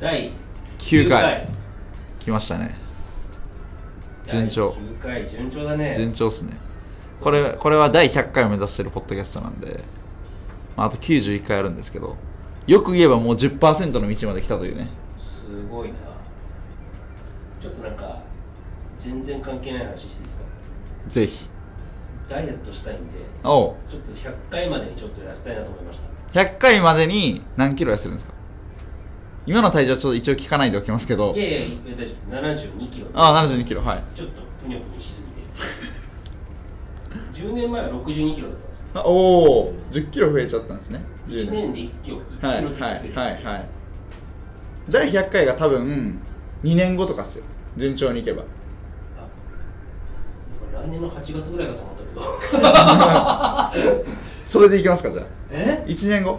[0.00, 0.32] 第
[0.78, 1.48] 9回。
[2.20, 2.76] 来ましたね。
[4.26, 4.70] 順調。
[4.70, 5.94] 9回順調だね。
[5.94, 6.52] 順調っすね。
[7.20, 9.82] これこれは第100回を目指してるポッドキャストなんで、
[10.76, 12.16] まあ、あと91回あるんですけど
[12.68, 14.88] よく言えばもう10%の道まで来たというね。
[15.16, 15.94] すごいな。
[17.60, 18.20] ちょっとなんか
[18.98, 20.44] 全然関係ない話していいですか？
[21.08, 21.47] ぜひ
[22.28, 23.02] ダイエットしたいんで
[23.42, 23.74] おう。
[23.90, 26.00] ちょっと100回までにちょっと痩せたいなと思いまし
[26.32, 26.40] た。
[26.40, 28.34] 100回までに何キロ痩せるんですか？
[29.46, 31.34] 今の体重はちょっと一応聞かないでおきますけど。
[31.34, 32.36] いやいや大丈夫。
[32.82, 33.06] 72キロ。
[33.14, 34.02] ああ72キロはい。
[34.14, 35.32] ちょっとぷにょぷにょしすぎ
[37.42, 37.48] て。
[37.48, 38.86] 10年前は62キロだったんですよ。
[38.94, 41.00] あおお1 0キロ増えちゃったんですね。
[41.28, 43.64] 1 10年で1キロ1はいキロずつ増えるはいはいはい
[44.90, 46.20] 第100回が多分
[46.62, 47.44] 2年後とかっすよ。
[47.78, 48.42] 順調にいけば。
[48.42, 48.44] あ
[50.84, 51.94] 来年の8月ぐらいかと思っ
[53.72, 53.88] たけど。
[54.46, 55.26] それでいきますかじゃあ。
[55.50, 56.38] え？1年後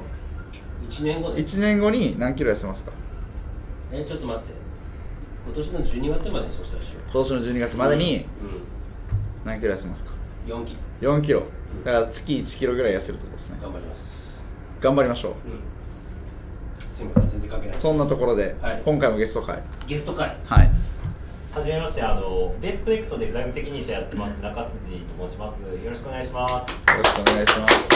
[0.89, 2.91] ？1年後で1年後に何キロ痩せますか？
[3.91, 4.53] えちょっと待って。
[5.45, 6.99] 今年の12月までにそうしたらしよ。
[6.99, 8.25] う今年の12月までにう
[9.45, 10.11] 何キロ痩せますか？
[10.47, 11.17] ん、4キロ。
[11.17, 11.43] 4キロ。
[11.85, 13.57] だから月1キロぐらい痩せるってことですね。
[13.61, 14.45] 頑張ります。
[14.81, 15.31] 頑張りましょう。
[15.31, 16.91] うん。
[16.91, 17.79] すいません全然関係ない。
[17.79, 18.81] そんなところで、はい。
[18.83, 19.61] 今回もゲスト会。
[19.87, 20.35] ゲスト会。
[20.45, 20.71] はい
[21.51, 25.59] はじめまして、あのベースプロジェクトで財務責任者やってます中辻と申します。
[25.61, 26.87] よろしくお願いします。
[26.91, 27.89] よろしくお願いします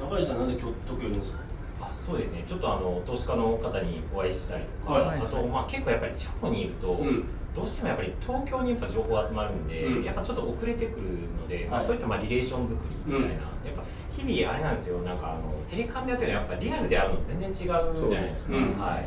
[0.00, 1.38] 中西さんなんで今日東京いるんですか？
[1.80, 2.42] あ、そうですね。
[2.44, 11.02] ちょっとあの投資家の方にお会いしたりとか、はいあとまあ結構やっぱり地方にいると、うんどうしてもやっぱり東京にやっぱ情報集まるんで、うんやっぱちょっと遅れてくる
[11.40, 14.98] ので、まあはいそういったまあリレーション作りみたいな、うんやっぱ日々あれなんですよ。
[15.02, 17.94] なんかあのテレカンでやってるのはやっぱリアルで会うの全然違うじゃない
[18.24, 18.54] ですか。
[18.54, 19.06] ねはい。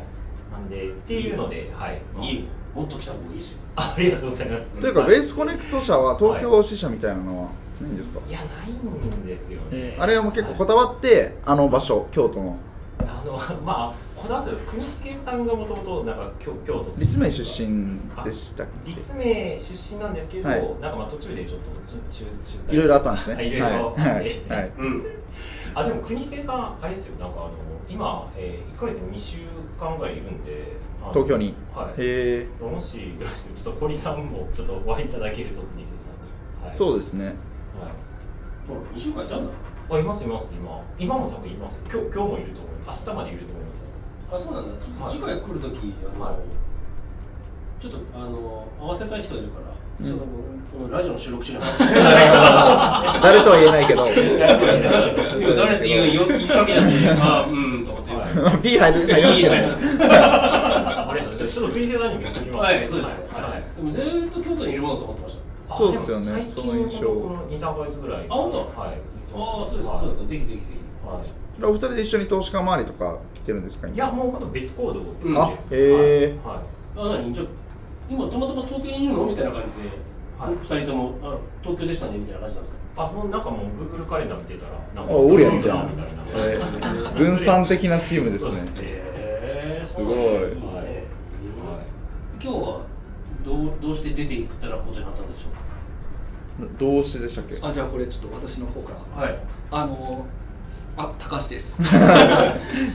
[0.50, 2.00] なんでっていうので、はい。
[2.18, 3.58] いいよもっと来た方がいいっすよ。
[3.76, 4.78] あありがとうございます。
[4.78, 5.10] というかはい。
[5.10, 7.48] ベースコネクト社は東京支社みたいなのは
[7.80, 9.96] ないんですか、いやないんですよね。
[9.98, 12.58] あれはもう結構こはいだわってあの場所京都の。
[13.00, 13.32] あの
[13.64, 17.00] まあこだわって国重さんがもともとなんか京京都。
[17.00, 18.90] 立命出身でしたっけ？
[18.90, 20.60] 立命出身なんですけど、はい。
[20.80, 21.70] なんかまあ途中でちょっと
[22.10, 22.74] 中中退。
[22.74, 23.34] いろいろあったんですね。
[23.34, 23.66] はいいろいろ。
[23.66, 23.76] はい。
[23.76, 24.60] あってはい。
[24.60, 24.72] はい。
[24.78, 25.06] うん。
[25.74, 27.18] あでも国重さんあれですよ。
[27.18, 27.50] なんかあの
[27.88, 29.38] 今、えー、1ヶ月に2週
[29.78, 30.76] 間ぐらいいるんで
[31.10, 31.54] 東京に。
[31.74, 32.00] はい。
[32.00, 36.12] へえもしよろしくちょっと堀さんもちょっとお会いいただけると国重さん。
[36.12, 37.26] に、はい、そうですね。
[37.26, 37.34] はい。
[38.68, 39.50] ほら2週間いたんだ
[39.90, 40.80] あいますいます今。
[40.98, 41.76] 今も多分います。
[41.76, 43.06] よ今日今日もいると思います。
[43.06, 43.88] 明日までいると思います。
[44.32, 44.72] あそうなんだ。
[45.08, 45.76] 次回来るとき
[46.14, 46.34] あの、はい。
[47.82, 50.06] ちょっとあの合わせたい人いるから、うん。
[50.06, 50.22] その
[50.90, 51.72] ラジオの収録しながら
[53.20, 54.04] 誰とは言えないけど。
[55.56, 58.58] 誰って言うよ言いかけじゃねえ あうんと思って、はい。
[58.58, 60.61] P 入る入ります
[62.08, 62.64] ですよちょっと国重さんにも言っときます。
[62.64, 62.86] はい。
[62.88, 63.10] そうです、
[63.76, 65.36] でもずーっと京都にいるものと思ってまし
[65.68, 65.74] た。
[65.74, 66.44] そうですよね。
[66.48, 68.56] その印象この23ヶ月ぐらいあ本当？
[68.58, 68.68] はい。
[69.34, 69.88] ああそうです。
[69.88, 70.20] そうです。
[70.22, 70.80] かぜひぜひぜひ。
[71.06, 71.64] はい。
[71.64, 76.46] お二人で一緒に投資家周りとか来てるんですかいやもうほんと別行動うんあですへー。
[76.46, 76.56] はい。
[76.56, 77.32] はいあ何？
[77.32, 77.46] じゃあ
[78.10, 79.26] 今たまたま東京にいるの？
[79.26, 79.88] みたいな感じで、
[80.38, 80.54] はい。
[80.54, 83.04] 二人ともあ東京でしたねみたいな感じなんですか？
[83.04, 85.84] あもうなんかもう Google カレンダー見てたらなんかあおるやんみたいな。
[87.12, 90.14] 分散的なチームですねねへえすごい
[92.42, 92.80] 今日は
[93.44, 96.68] どうどうして出ていくったらことになったんでしょう？
[96.78, 97.56] どうしてでしたっけ？
[97.62, 99.22] あじゃあこれちょっと私の方から。
[99.24, 99.38] はい。
[99.70, 100.26] あの
[100.96, 101.80] あ高橋です。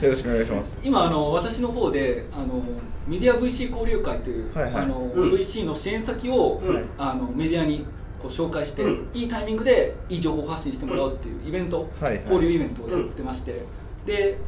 [0.02, 0.78] よろしくお願いします。
[0.82, 2.62] 今あの私の方であの
[3.08, 4.74] メディア VC 交流会という、はいはい。
[4.74, 5.32] あのうん。
[5.32, 6.84] VC の支援先を、うん。
[6.98, 7.86] あのメディアに
[8.20, 9.08] こう紹介して、うん。
[9.14, 12.22] いいタイミングでいい情報を発信してもらうっていうイベント、はいはい。
[12.24, 13.64] 交流イベントをやってまして、
[14.06, 14.38] で、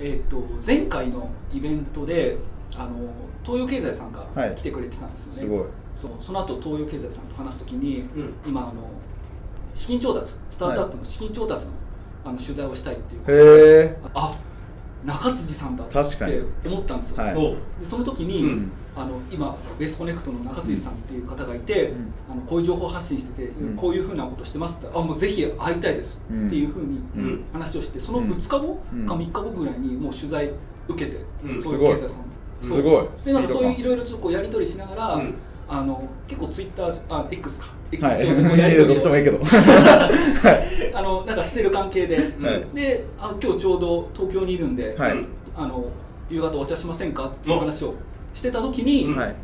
[0.00, 2.36] えっと前回のイベントで
[2.76, 2.90] あの
[3.44, 4.54] 東洋経済さんがはい。
[4.54, 5.64] 来てくれてたんですよね、すごい。
[5.96, 8.34] そうその後東洋経済さんと話すときに、うん。
[8.46, 8.72] 今あの
[9.74, 11.72] 資金調達スタートアップの資金調達の,、
[12.24, 13.22] あの取材をしたいっていう。
[13.22, 14.36] へえあ
[15.04, 16.42] 中辻さんだって確かに。
[16.66, 17.34] 思ったんですよ、はい。
[17.80, 18.72] でその時に、うん。
[18.96, 22.12] あの今ベースコネクトの中辻さんっていう方がいて、うん。
[22.30, 23.76] あのこういう情報発信してて、うん。
[23.76, 27.44] こういうふうなことしてますってあもうぜひ会いたいですうんっていうふうにうん。
[27.52, 29.06] 話をしてその2日後うん。
[29.06, 30.50] か3日後ぐらいにもう取材
[30.88, 31.60] 受けて、うん。
[31.60, 32.24] 東洋経済さんの
[32.60, 33.24] すごい。
[33.24, 35.34] でなんかそういういろいろちょっとこうやり取りしながら、うん。
[35.70, 39.38] あの結構ツイッターあ X か X 上でこうやはいどっちもいいけど。
[40.94, 42.64] あのなんかしてる関係で、はい。
[42.74, 45.24] であの今日ちょうど東京にいるんで、はい。
[45.54, 45.84] あの
[46.30, 47.94] 夕方お茶しませんかっていう話を
[48.32, 49.34] してた時に、はい。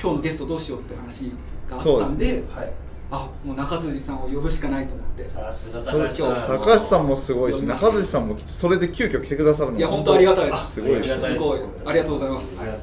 [0.00, 1.32] 今日のゲストどうしようって話
[1.68, 2.42] があっそうですたんでね。
[2.50, 2.72] はい
[3.12, 5.24] あもう中辻さんを呼ぶしかないと思って。
[5.24, 6.58] さすが高橋さん。
[6.58, 11.60] 高橋さんもすごいし中辻さんもそれで急遽来てくださるのいや本当ありがたいであすすごいですごい。
[11.86, 12.78] ありがとうございます。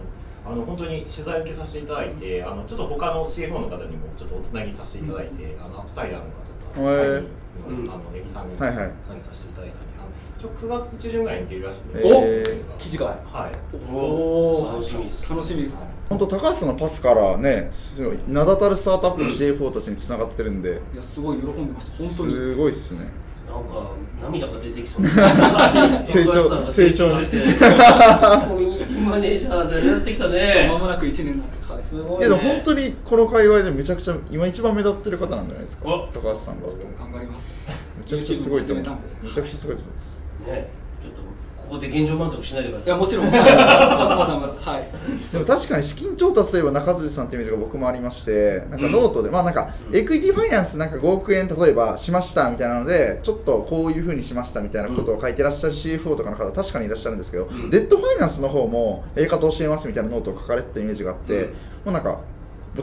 [0.46, 6.30] あの本当に取材受けさせていただいてあのちょっと他の CFO の方にもちょっとおつなぎさせていただいて、あの UPSIDER の方
[6.76, 7.24] と、へーはい。
[7.24, 7.28] の,、
[7.70, 7.90] うん。
[7.90, 8.92] あの八木さんにはいはい。
[9.04, 12.78] 参加させていただいたんで、あの一応9月中旬ぐらいに出るらしいんで、えー。
[12.78, 13.06] 記事が。
[13.06, 13.52] はい、
[13.94, 15.30] お楽しみです。
[15.30, 15.86] 楽しみです。
[16.10, 21.98] 本当高橋さんのパスからねすごい名だたるスタートアップの CA4 たちにつながってるんで、いやすごい喜んでました。
[21.98, 22.34] 本当に。
[22.34, 23.10] すごいっすね。
[23.50, 23.92] なんか
[24.22, 25.10] 涙が出てきそうな。
[26.06, 27.38] 成長高橋さんが成長してて。
[27.38, 30.68] コミュニティマネージャーでやってきたね。
[30.70, 31.57] まもなく1年になってはい
[31.88, 35.88] すごい、けね、ど本当にこの界隈でめちゃくちゃ今一番目立ってる方なんじゃないですか。
[35.88, 36.08] お。
[36.12, 37.90] 高橋さんがめ頑張ります。
[38.06, 38.86] ちゃくちゃすごいと思う。
[39.24, 40.18] めちゃくちゃすごいと思います。
[40.48, 40.68] ね。
[41.02, 41.22] ちょっと
[41.68, 42.88] ここで現状満足しないでください。
[42.88, 43.26] いやもちろん。
[43.26, 44.88] まだまだまだはい。
[45.32, 57.70] でも確かに資金調達といえば中辻さんってイメージが僕もありましてなんかノートで、まあなんかエクイティファイナンスなんか5億円例えばしましたみたいなのでちょっとこういうふうにしましたみたいなことを書いてらっしゃる CFO とかの方確かにいらっしゃるんですけど、ん。
[57.70, 61.48] デットファイナンスの方もやり方を教えますみたいなノートを書かれてたイメージがあって、うん。
[61.48, 61.52] も
[61.88, 62.20] うなんか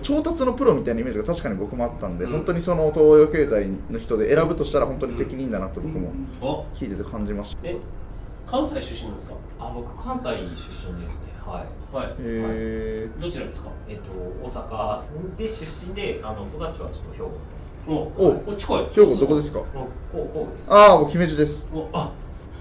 [0.02, 2.32] 調達のプロみたいなイメージが確かに僕もあったんで、うん。
[2.32, 6.10] 本当にその東洋経済の人で選ぶとしたら本当に適任だなと僕も
[6.40, 7.76] お聞いてて感じました、え
[8.46, 9.34] 関西出身なんですか？
[9.58, 10.34] あ僕関西出
[10.92, 11.32] 身ですね。
[11.44, 11.94] はい。
[11.94, 12.14] はい。
[12.20, 13.70] へどちらですか？
[13.88, 15.02] えっと大阪
[15.36, 17.32] で出身であの育ちはちょっと兵庫なん
[17.68, 17.94] ですけど。
[17.96, 18.86] おお近い。
[18.92, 19.58] 兵庫どこですか？
[19.58, 19.68] もう
[20.12, 20.72] こうこうです。
[20.72, 21.68] ああ僕姫路です。
[21.74, 22.10] おあ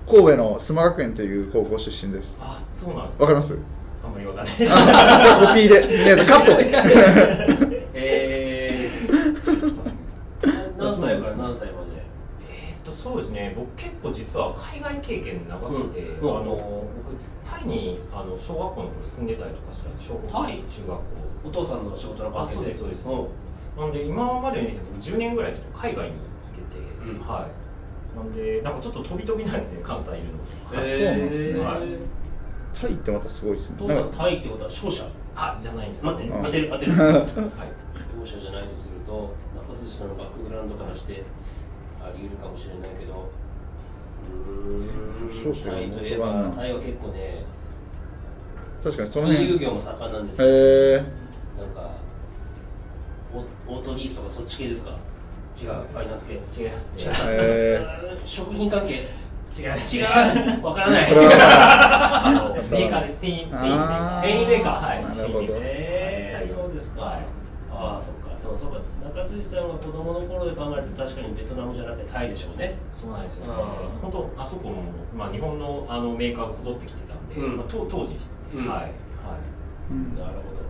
[0.08, 2.38] 神戸の須磨学園という高校出身です。
[2.42, 3.58] あそうなんですわかります？
[4.04, 4.56] あんまりわかんない。
[4.58, 4.76] ですじゃ
[5.44, 6.52] あコピーで、 えっとカット。
[7.96, 11.88] えー、何歳から何歳まで
[12.50, 13.54] えーっとそうですね。
[13.56, 16.38] 僕結構実は海外経験長くて、うん。
[16.38, 17.14] あの僕
[17.48, 21.04] タイにあの小学校の頃住んでたりとかしたんです小学校タイ中学校。
[21.46, 23.08] お父さんの仕事の関係あそうですそうです。
[23.08, 23.28] ん。
[23.78, 26.20] なんで今までの人生僕10年ぐらいちょっと海外に行っ
[26.66, 27.20] てて、うん。
[27.20, 28.18] はい。
[28.18, 30.82] なんでなんかちょっと飛び飛びなんですね関西いるの。
[30.82, 31.50] あそうなんですね。
[31.50, 31.88] えーはい。
[32.74, 33.78] タイってまたすごいですね。
[33.80, 35.04] お父さなんタイってことは商社？
[35.36, 36.04] あじゃないんです。
[36.04, 36.44] よ待ってうん。
[36.44, 36.92] 当てる当てる。
[36.94, 37.24] はい。
[38.26, 39.36] 商社じゃないとすると
[39.70, 41.24] 中辻さんのバックグラウンドからして
[42.04, 43.30] あり得るかもしれないけど。
[44.30, 45.64] うーん。
[45.64, 47.44] タイといえばタイは結構ね
[48.84, 49.60] 確かにその辺。
[49.60, 51.04] 業も盛んなんですよ、え
[51.58, 51.92] なんか
[53.68, 54.92] オオートリースとかそっち系ですか？
[55.62, 56.34] 違うファイナンス系。
[56.34, 57.04] 違いますね。
[57.04, 58.94] 違う、え 食品関係。
[59.56, 60.06] 違います違う。
[60.66, 61.12] わからない。
[61.14, 63.20] メーカーです。
[63.22, 64.22] 繊維繊維メーカー。
[64.22, 64.64] 繊維メー。
[64.64, 65.48] カーはいなるほど。
[65.48, 67.20] 繊維メーカーえー、そうですか、はい。
[67.72, 68.80] ああそっかでもそうか。
[69.04, 72.76] 中辻さんが子供の頃で考えると確かにベトナムじゃなくてタイでしょうね。
[72.92, 73.48] そうなんですよ。
[73.48, 74.12] ねうん。
[74.12, 74.84] 本当あそこも、
[75.16, 77.58] まあ、日本のあのメーカーがこぞってきてたんで、うん。
[77.58, 78.68] まあ、当当時ですね、うん。
[78.68, 78.80] はい。
[78.80, 78.90] はい。
[79.92, 80.14] うん。
[80.20, 80.63] なるほど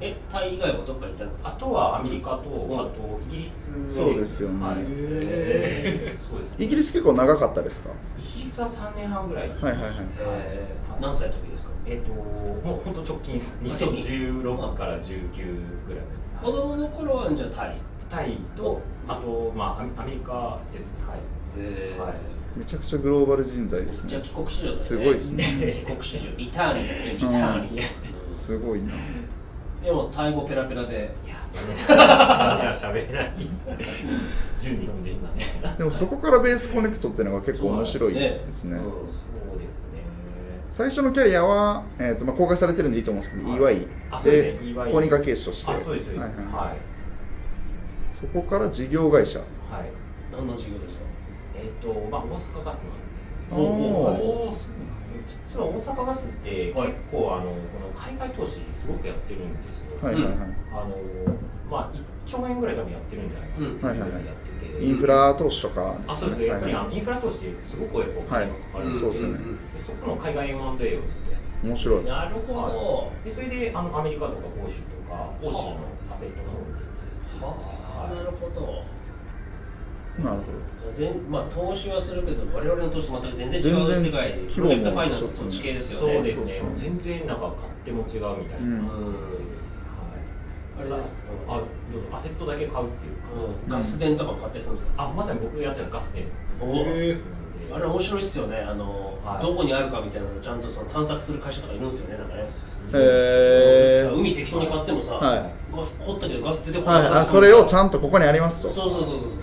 [0.00, 1.48] えタイ以外はどっか行ったんですか？
[1.48, 4.64] あとはアメリカと、んあとイギリスそうですよね。
[4.66, 4.76] はい。
[4.80, 6.64] へそうですね。
[6.64, 7.90] イギリス結構長かったですか？
[8.18, 9.48] イギリスは3年半ぐらい。
[9.48, 9.80] はいはいはい。
[10.20, 11.02] えーはい。
[11.02, 11.70] 何歳の時ですか？
[11.86, 13.62] えっ、ともう本当直近です。
[13.64, 15.08] 2016から19
[15.86, 16.36] ぐらいです。
[16.42, 17.76] 子供の頃はじゃあタイ。
[18.08, 21.04] タイとあと、まあ、アメアメリカですね。
[21.08, 21.18] はい。
[21.58, 22.12] えはい。
[22.56, 24.10] めちゃくちゃグローバル人材ですね。
[24.10, 24.22] じゃあ。
[24.22, 24.76] 帰国子女だね。
[24.76, 25.44] すごいですね。
[25.86, 26.36] 帰国子女。
[26.36, 27.84] リターニーだねリターニー、
[28.26, 28.92] すごいな。
[29.82, 31.10] でもタイ語ペラペラで。
[31.26, 31.36] いや
[32.72, 33.32] 喋れない
[34.56, 35.44] 純日本人なんで
[35.78, 38.76] でもそこからベースコネクトっていうのが結構面白いですね。
[38.76, 38.82] うん。
[38.84, 38.90] そ
[39.56, 40.00] うですね。
[40.70, 43.76] 最初のキャリアは、えーとまあ、公開されてるんでいいと思うんですけど、はい。
[43.76, 44.58] EY で
[44.92, 45.72] 公認会計士として。
[45.72, 46.36] あそうですそうです。
[46.36, 46.54] はいはい。
[46.68, 46.76] はい。
[48.10, 49.40] そこから事業会社。
[49.40, 49.48] はい。
[50.32, 51.06] 何の授業ですか？
[51.56, 53.46] えっ、とまあ大阪ガスなんですよね。
[53.52, 54.56] おおー
[55.30, 60.96] 実は大阪ガスって結構、はいあのこの海外投資すごくやってるんですよ、はいはいはい、あの
[61.70, 69.38] まあ1兆円ぐらい多分やってるんじゃないかなっていうぐらいやってて、インフラ投資とかあそうですね、やっぱりあはのインフラ投資ってすごくお金がかかるんはいそうですよね。
[69.76, 72.04] でそこの海外 M&A をずっとやってい面白い。
[72.04, 75.78] なるほど、でそれであのアメリカとか欧州とか欧州の
[76.10, 78.14] アセットの方を見ててはあ。
[78.14, 78.99] なるほど
[80.24, 80.42] なるほ
[80.94, 86.14] じゃあ全まあ投資はするけど我々の投資と全く全然違う世界で規模もプロジェクトファイナンスそっち系ですよね。
[86.14, 86.52] そうですね。
[86.52, 89.38] そうそう全然なんか勝手も違うみたいな、うん。
[89.38, 89.58] ですね
[90.80, 91.24] あれです。
[91.46, 91.62] はい、あ
[91.92, 93.28] どうぞアセットだけ買うっていうか、
[93.66, 93.68] うん。
[93.68, 95.04] ガス電とかも買ったりするんですか？
[95.04, 96.26] あまさに僕がやってるガスで
[96.60, 96.84] お
[97.72, 98.56] あれ面白いっすよね。
[98.56, 99.42] あの、はい。
[99.42, 102.42] どこにあるかみたいなのをちゃんとその探索する会社とかいるんですよねなんかね。
[102.94, 104.08] へー。
[104.08, 105.52] さ海適当に買ってもさ、はい。
[105.76, 107.12] ガス掘ったけどガス出てこど、は、ない。
[107.12, 107.14] い。
[107.14, 108.68] あそれをちゃんとここにありますと。
[108.68, 109.40] そうそうそうそうそう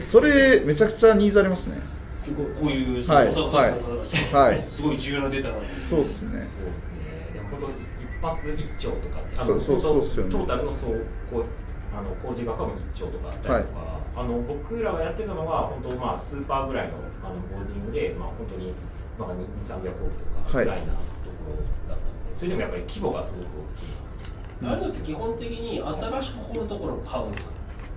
[0.00, 1.80] それめちゃくちゃニーズありますね。
[2.12, 6.42] すごいこういうそはいすごい重要なデータなんですそうっすね。
[6.42, 6.98] そうですね。
[7.34, 7.72] でも本当一
[8.22, 10.86] 発一兆とかってあのそうそうそうトータルの総
[11.30, 11.44] こう
[11.92, 18.72] あの工事額はもう一兆とかあったりとか、あの僕らがやってたのが本当まあスーパーぐらいのあのホールディングでまあ本当に
[19.18, 20.96] まあ2 3 0 0億とかぐらいなとこ
[21.50, 23.86] ろだったんで、それでもやっぱり規模がすごく大きい。
[24.66, 27.54] あれだって基本的に新しく掘るところを買うんですか？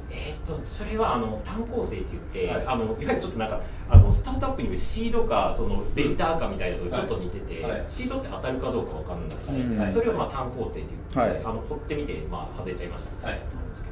[0.10, 2.68] えー、っとそれはあの単構成って言って、はい。
[2.68, 7.72] あのいわゆるちょっとなんかあのスタートアップにいるシードかそのレーターかみたいなのとちょっと似てて、はい。
[7.72, 7.84] はい。
[7.86, 9.94] シードって当たるかどうかわかんない、はい。
[9.94, 11.44] それをまあ単構成って言って、はい。
[11.44, 13.32] あの掘ってみてまあ外れちゃいましたみたい。
[13.32, 13.90] なはいなんですけ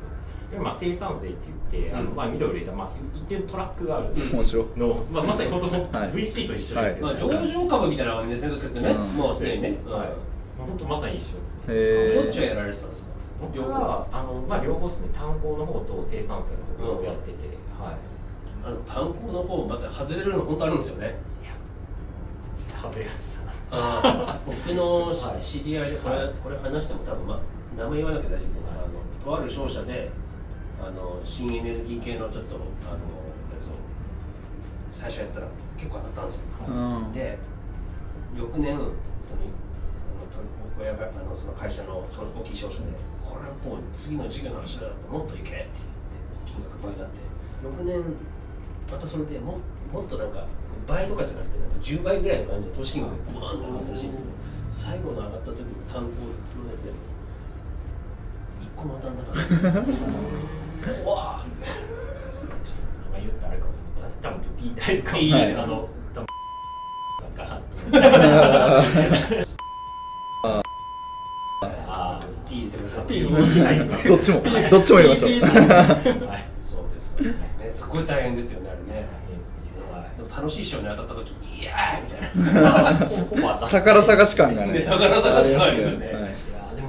[0.55, 1.37] ど、でまあ生産性って
[1.71, 4.07] 言って、あのうんまあ緑を入れたまあ一定のトラックがある。
[4.33, 4.65] 面白い。
[4.79, 6.09] の、まあまさに本当の はい。
[6.11, 6.97] VC と一緒ですよね。
[7.01, 9.15] まあ上場株みたいな感じですねどっちかってね、うん。
[9.17, 10.07] もうすでにね、はい。
[10.57, 11.63] 本当まさに一緒ですね。
[11.67, 13.11] へどっちをやられてたんですか？
[13.39, 17.33] 僕はあのまあ両方ですね単行の方と生産性の方をやってて、
[17.79, 17.95] はい。
[18.63, 21.15] あの炭鉱の方また外れるの本当あるんですよね。
[21.43, 21.53] いや
[22.55, 23.37] 外れまし
[23.69, 24.39] た。
[24.45, 26.33] 僕の知り合いでこれ,、はい。
[26.43, 27.39] これ話しても多分、まあ、
[27.77, 30.09] 名前言わなきゃ大丈夫あのとある商社で
[30.81, 32.63] あの新エネルギー系のちょっとあの
[33.53, 33.71] やつを
[34.91, 37.13] 最初やったら結構当たったんですよ、うん。
[37.13, 37.37] で
[38.35, 42.85] 翌年そのあのと親があのその会社のその大きい商社で
[43.35, 45.75] これはもう次の授業の話だともっといけって言って
[46.45, 47.19] 金額倍になって
[47.63, 48.15] 翌年
[48.91, 49.59] またそれでも
[49.91, 50.47] もっとなんか
[50.87, 54.29] 倍とかじゃなくてなんか10倍ぐらいの感じで投資金額がバーンと上がったらしいんですけど
[54.69, 56.91] 最後の上がった時に単行のやつで
[58.59, 59.41] 一個も当たんなかった
[61.01, 62.63] うわーみたいなちょっと
[63.11, 64.11] 名前言ったらあれかもしれない。
[64.21, 65.59] 多分ちょっとピーかもしれないです。
[65.59, 66.27] あの多分
[67.21, 67.61] さんかな。
[72.49, 73.05] 入れてください。
[73.07, 74.07] ピー面白いのか。
[74.07, 74.41] どっちも
[74.71, 75.31] どっちも入れましょう。
[75.31, 76.43] はい。
[76.61, 77.15] そうです。
[77.15, 77.23] か。
[77.23, 77.31] ね
[77.73, 79.07] すごい大変ですよねあれね。
[79.07, 79.61] 大変ですね。
[79.91, 80.17] はい。
[80.17, 83.67] でも楽しい賞に当たった時いやーみたいな。
[83.67, 84.79] 宝探し感がね。
[84.79, 86.35] ね 宝探し感がね。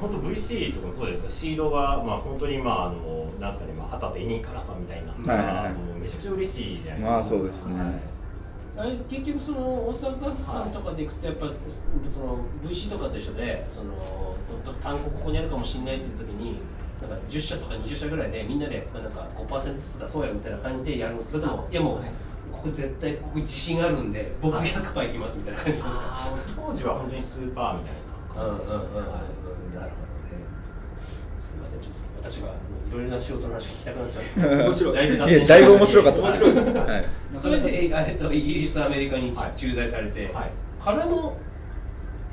[0.01, 1.41] 本当 VC とかもそうです。
[1.41, 5.13] シードがまあ本当にまああのなんですかねまあ旗手にからさんみたいな、
[5.99, 7.13] めちゃくちゃ嬉しいじゃないですか。
[7.13, 7.81] まあそうですね。
[7.81, 8.16] はい
[9.09, 11.47] 結局その大阪さんとかでいくとやっぱ
[12.11, 13.93] その VC とかと一緒でその
[14.83, 16.59] 単語ここにあるかもしれないっていう時に
[17.01, 22.11] なんか10社とか20社ぐらいでみんなでなんか5%ずつ出そうやみたいな感じでやるんですそれともいやもうはい
[22.53, 26.19] ここ絶対ここ自信あるんで僕はい100%いきますみたいな感じですか？
[26.57, 27.95] 当時は本当にスーパーみたい
[28.37, 28.67] なうんうんうんうん。
[28.67, 28.85] 感じでしたね。
[29.77, 30.45] なるほどね。
[31.41, 32.51] すみませんちょっと私がい
[32.93, 34.63] ろいろな仕事の話聞きたくなっちゃう。
[34.65, 34.95] 面白い。
[34.95, 36.81] だいぶや線だいぶ面白かった面白いですね。
[36.81, 37.05] はい。
[37.39, 39.53] それで、えっと、イギリス、アメリカにはい。
[39.57, 40.51] 駐在されて、はい。
[40.83, 41.37] からの、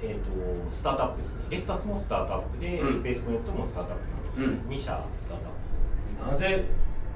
[0.01, 1.43] えー、とスタートアップですね。
[1.49, 3.03] レスタスもスタートアップで、うん。
[3.03, 4.73] ベースコネクトもスタートアップなので、うん。
[4.73, 5.45] 2社スタート
[6.25, 6.63] アッなぜ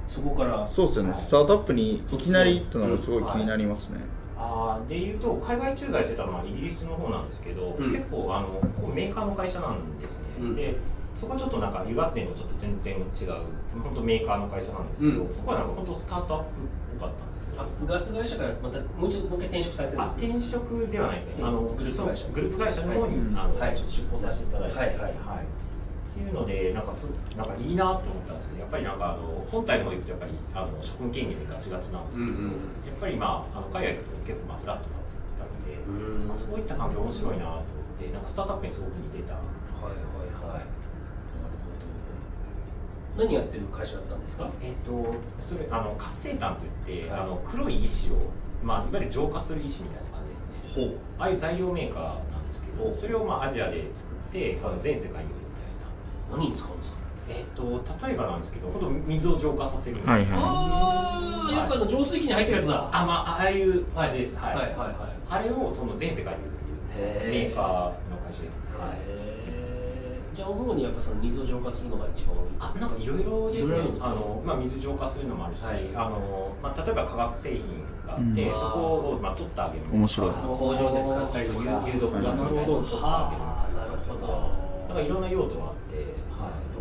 [0.08, 1.14] そこから、そうですよね。
[1.14, 4.00] スタートアップにいきなり行ったのがすごい気になりますね。
[4.00, 4.06] プ。
[4.40, 7.92] あーでいうと海外駐在してたのはイギリスの方なんですけど、うん。
[7.92, 8.48] 結構あの
[8.82, 10.56] こうメーカーの会社なんですね、うん。
[10.56, 10.76] で
[11.18, 13.04] そこはちょっとなんかユガスネのちょっと全然違う
[13.84, 15.34] 本当メーカーの会社なんですけど、うん。
[15.34, 17.62] そこはなんか本当スタートアップっぽかったんですよ。
[17.62, 20.28] あガス会社からまたもう一度もう一回転職されてるんあですね。
[20.30, 22.28] 転職ではないですね、うんあのグループ会社。
[22.30, 23.46] グループ会社の方に、はい。
[23.46, 23.76] あのはい。
[23.76, 25.12] ちょっと出向させていただいて、はいはい。
[25.12, 32.52] っていうのでなんかそなんかいいなと思ったんですけどやっぱりなんかあの本体の方行くとやっぱりあの職務権限でガチガチなんですけど、うんうん。
[32.86, 35.02] やっぱりまああの海外行くと結構まあフラットだっ
[35.38, 36.26] たので、うん。
[36.26, 37.64] まあ、そういった環境面白いなと思っ
[38.02, 40.10] てなんかスタートアップにすごく似てたんはいですよ。
[40.18, 40.62] はいはい。
[40.62, 40.87] なるほど。
[43.18, 44.50] 何やってる会社だったんですか？
[44.62, 48.14] えっ、とそれあの活性炭といって、はいあの黒い石を
[48.64, 50.98] まあいわゆる浄化する石みたいな感じですねほう。
[51.20, 55.36] ああいう材料メーカーなんですけど、おそれをまあアジアで作って、あの全世界に売る
[56.38, 56.98] み何に使うんですか？
[57.28, 57.40] たいな。
[57.40, 60.44] えっ、と例えばなんですけど、本当水を浄化させるみはいたいな。
[60.46, 62.90] ああ、よくあの浄水器に入ってるやつだ。
[62.92, 64.36] あ、まあああいう感じです。
[64.38, 64.56] はい。
[64.56, 64.90] はいはいはい。
[65.30, 67.66] あれをその全世界に売るメーカー
[68.10, 68.64] の会社ですね。
[68.80, 68.98] はい。
[70.38, 73.78] じゃあ主にやっぱその水を浄化するのが一番多いあなんかいろいろですね。
[73.78, 75.90] いろいろですねあの、まあ、水浄化するのもあるし、はい。
[75.96, 77.66] あのまあ、例えば化学製品
[78.06, 78.54] があって、うん。
[78.54, 78.80] そこ
[79.18, 79.86] を、まあ、取ってあげる。
[79.92, 80.32] 面白い。
[80.32, 82.68] 工場で使ったりとか有有毒ガスみたいな。
[82.68, 84.94] のを取ってあげるはあなるほど。
[84.94, 86.14] なんかいろんな用途があって、なる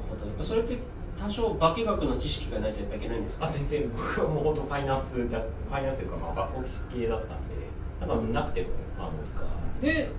[0.04, 0.76] ほどやっぱそれって
[1.16, 3.46] 多少化学の知識がないとやっぱいけないんですか？
[3.46, 3.88] あ全然。
[3.88, 7.56] 僕はもう本当ファイナンスだファイナンスというか、まあ、バックオフィス系だったんで
[8.04, 8.68] なんかなくても
[9.00, 10.12] あので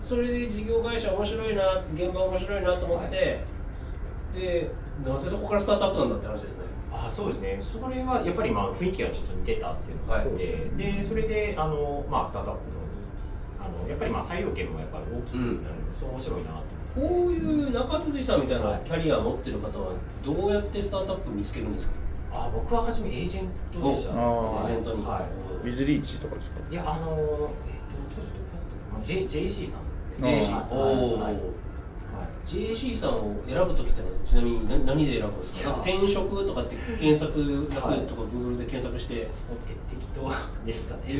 [0.00, 3.44] それで事業会社面白いな現場面白いなと思って、
[4.34, 4.70] で
[5.04, 6.64] なぜそこからスタートアップなんだって話ですね。
[6.92, 7.56] あそうですね。
[7.60, 10.42] それはやっぱりまあ雰囲気がちょっと似てたっていうのがあって、はい。
[10.76, 12.62] でそれであの、まあ、スタートアップ
[13.62, 16.56] のあのやっぱりまあ採用権もやっぱり大きくなるので、そう面白いなと
[16.94, 19.92] こういう中辻さんみたいなキャリアを持ってる方は
[20.24, 21.96] どうやってスタートアップ見つけるんですか？
[22.32, 24.14] あ僕は初めエージェントでした。
[24.14, 25.22] ねエージェントに、は
[25.62, 26.60] ウィズリーチとかですか？
[26.70, 27.50] いやあのえっ、と
[28.16, 29.80] 当時どこだったかな、JC さん
[30.20, 30.66] JC はい。
[30.70, 30.74] お
[31.16, 31.34] お、はい。
[31.34, 31.40] はい。
[32.46, 35.70] JC さんを選ぶ時ってちなみに何何で選ぶんですか？
[35.80, 39.14] 転職とかって検索楽はいとか Google で検索して、
[39.88, 40.30] 適当
[40.66, 41.10] でしたね、と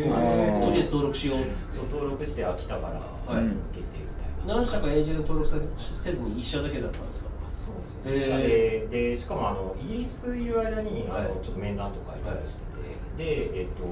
[0.70, 1.38] りあえず登録しよう。
[1.72, 2.94] そう登録してあ来たから、
[3.34, 3.46] はい。
[3.46, 4.54] 受けてみたいな。
[4.56, 7.30] 何社かエージェント登録せせずに1社だけだったんですか？
[7.48, 7.70] そそ
[8.02, 8.36] うですよ。
[8.38, 8.42] ね。
[8.44, 8.86] で。
[8.90, 11.28] でしかもあのイギリスいる間にあの、はい。
[11.42, 12.62] ちょっと面談とかいろいろして
[13.16, 13.84] て、でえっ、と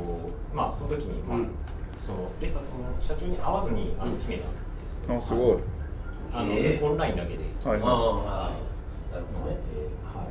[0.55, 1.49] まあその時にまあ、うん。
[1.99, 2.67] そのレストの
[3.01, 4.19] 社長に会わずにあのうん。
[4.19, 4.45] 決めた。
[4.45, 5.59] んですよ、あすごい。
[6.33, 6.85] あの、えー。
[6.85, 7.45] オンラインだけで。
[7.65, 8.53] はいああ
[9.13, 9.57] なるほどね
[10.15, 10.27] はい。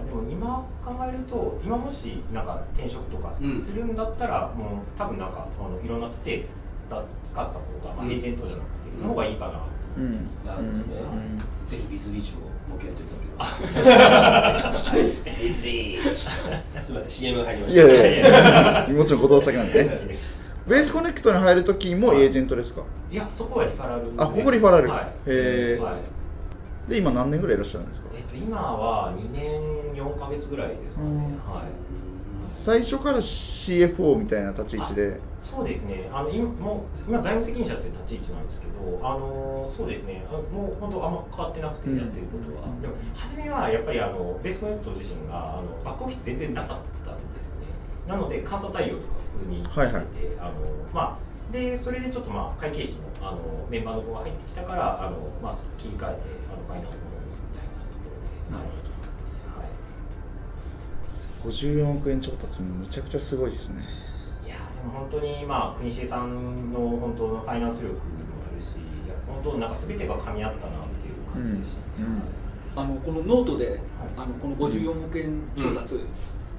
[0.00, 8.12] あでも今考えると今もしなんか転職とかうんするんだったら、もう多分なんかあのいろんなつてつつた使った方が、まあ、うん。
[8.12, 9.60] エージェントじゃなくて、の方がいいかな。
[9.96, 10.12] うん。
[10.12, 10.72] なるほどね。
[10.78, 11.38] うん。
[11.68, 14.92] ぜひビズリーチをご検討いただければ。
[15.42, 16.16] ビズリーチ。
[16.82, 17.82] すみません CM 入りました。
[17.82, 18.88] いやいやいや。
[18.96, 20.37] もちろん後藤先なんでね
[20.68, 22.82] ベースコネクトに入るときもエージェントですか？
[23.10, 24.14] いやそこはリファラルです。
[24.18, 25.82] あここリファラルはい、へー。
[25.82, 26.90] はい。
[26.90, 28.08] で今何年ぐらいいらっしゃるんですか？
[28.14, 29.60] えっと今は2年
[29.94, 31.22] 4か月ぐらいですかね、うん。
[31.52, 31.64] はい。
[32.48, 35.20] 最初から CFO みたいな立ち位置で？
[35.40, 41.98] そうですね、あの今もう今、財務責任者という立ち位置なんですけど、あのそうですね、あもう本当、あんま変わってなくて、うん。
[41.98, 42.80] やってることは、うん。
[42.80, 47.07] でも、初めはやっぱりあのベースコネクト自身があのバックオフィス全然なかった
[48.08, 49.92] なので、監査対応とか普通にしてて、はい。
[49.92, 50.04] はい
[50.40, 50.52] あの
[50.94, 53.38] まあ、でそれでちょっと、まあ、会計士のあの
[53.70, 59.22] メンバーの子が入ってきたから、あのまあ、切り替えてあのファイナンスの方にみたいなところで、なるほどますね。
[59.56, 59.68] はい
[61.44, 63.82] 54億円調達もめちゃくちゃすごいですね。
[64.44, 68.00] いやでも本当にまあ国重さんの本当のファイナンス力も
[68.50, 71.84] あるし、いや本当なんか全てが噛み合ったなっていう感じでしたね。
[71.98, 72.04] うん。
[72.04, 72.22] うん。
[72.76, 73.80] あのこのノートで、
[74.16, 76.00] あのこの54億円調達、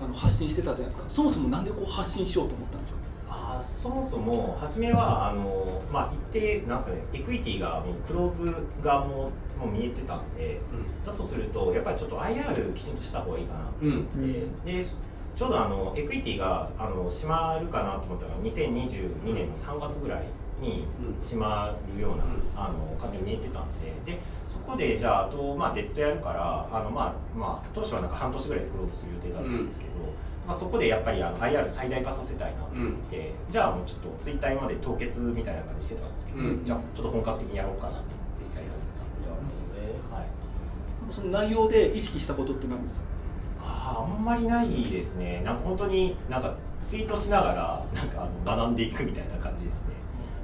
[0.01, 1.03] あの発信してたじゃないですか。
[1.09, 2.99] そもそもなんでこう発信しようと思ったんですか？
[3.31, 10.59] あーそもそも初めはあのまあ一定なんですかねエクイティがもうクローズがもうもう見えてたんで、
[11.05, 13.95] だとするとやっぱりちょっと IR きちんとした方がいいかなうんうん。
[13.95, 14.83] うんで
[15.35, 20.23] ちょうどあのエクイティがあの閉まるかなと思ったのが2022年の3月ぐらい
[20.61, 21.21] にうん。
[21.21, 22.29] 閉まるような、うん。
[22.55, 23.67] あの感じに見えてたん
[24.05, 29.91] ででそこでじゃああと、まあ、デットやるからあの、まあまあ、当初はなんか半年ぐらいでクローズする予定だったんですけど、
[30.47, 36.65] まあ、そこでやっぱりあの IR 最大化させたいなと思って、じゃあもうちょっとツイッターまで凍結みたいな感じしてたんですけど、うん。
[36.65, 39.75] じゃあちょっと本格的にやろうかなと思ってやり始めたっていう感じです。
[39.75, 39.81] ね。
[40.12, 40.25] はい。
[41.12, 43.05] その内容で意識したことって何ですか？
[43.62, 49.95] あーあんまりないですね、なんか本当になんかツイートしながらなんかあの学んでいくみたいな感じですね、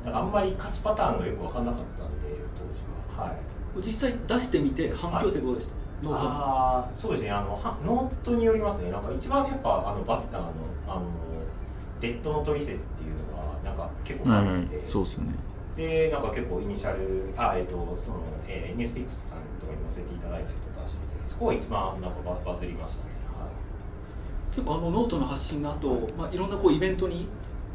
[0.05, 2.81] なんかあんまり勝ちパターンがよく分かんなかったんで、当時
[3.17, 3.25] は。
[3.25, 3.39] はい。
[3.83, 7.31] 実際出してみて反響ってどうでした、ノートのあーそうですね。
[7.31, 8.91] あのはノートによりますね。
[8.91, 10.51] なんか一番やっぱあのバズったのは
[10.87, 11.01] あの
[11.99, 15.33] デットの取説っていうのがなんか結構バズって、うですよね。
[15.75, 23.09] でなんか結構イニシャルあえっ、とその、えー NewsPicks さんとかに載せていただいたりとかしててそこが一番なんかババズりましたね。
[23.37, 24.55] はい。
[24.55, 27.27] 結構あのノートの発信の後、まあいろんなこうイベントに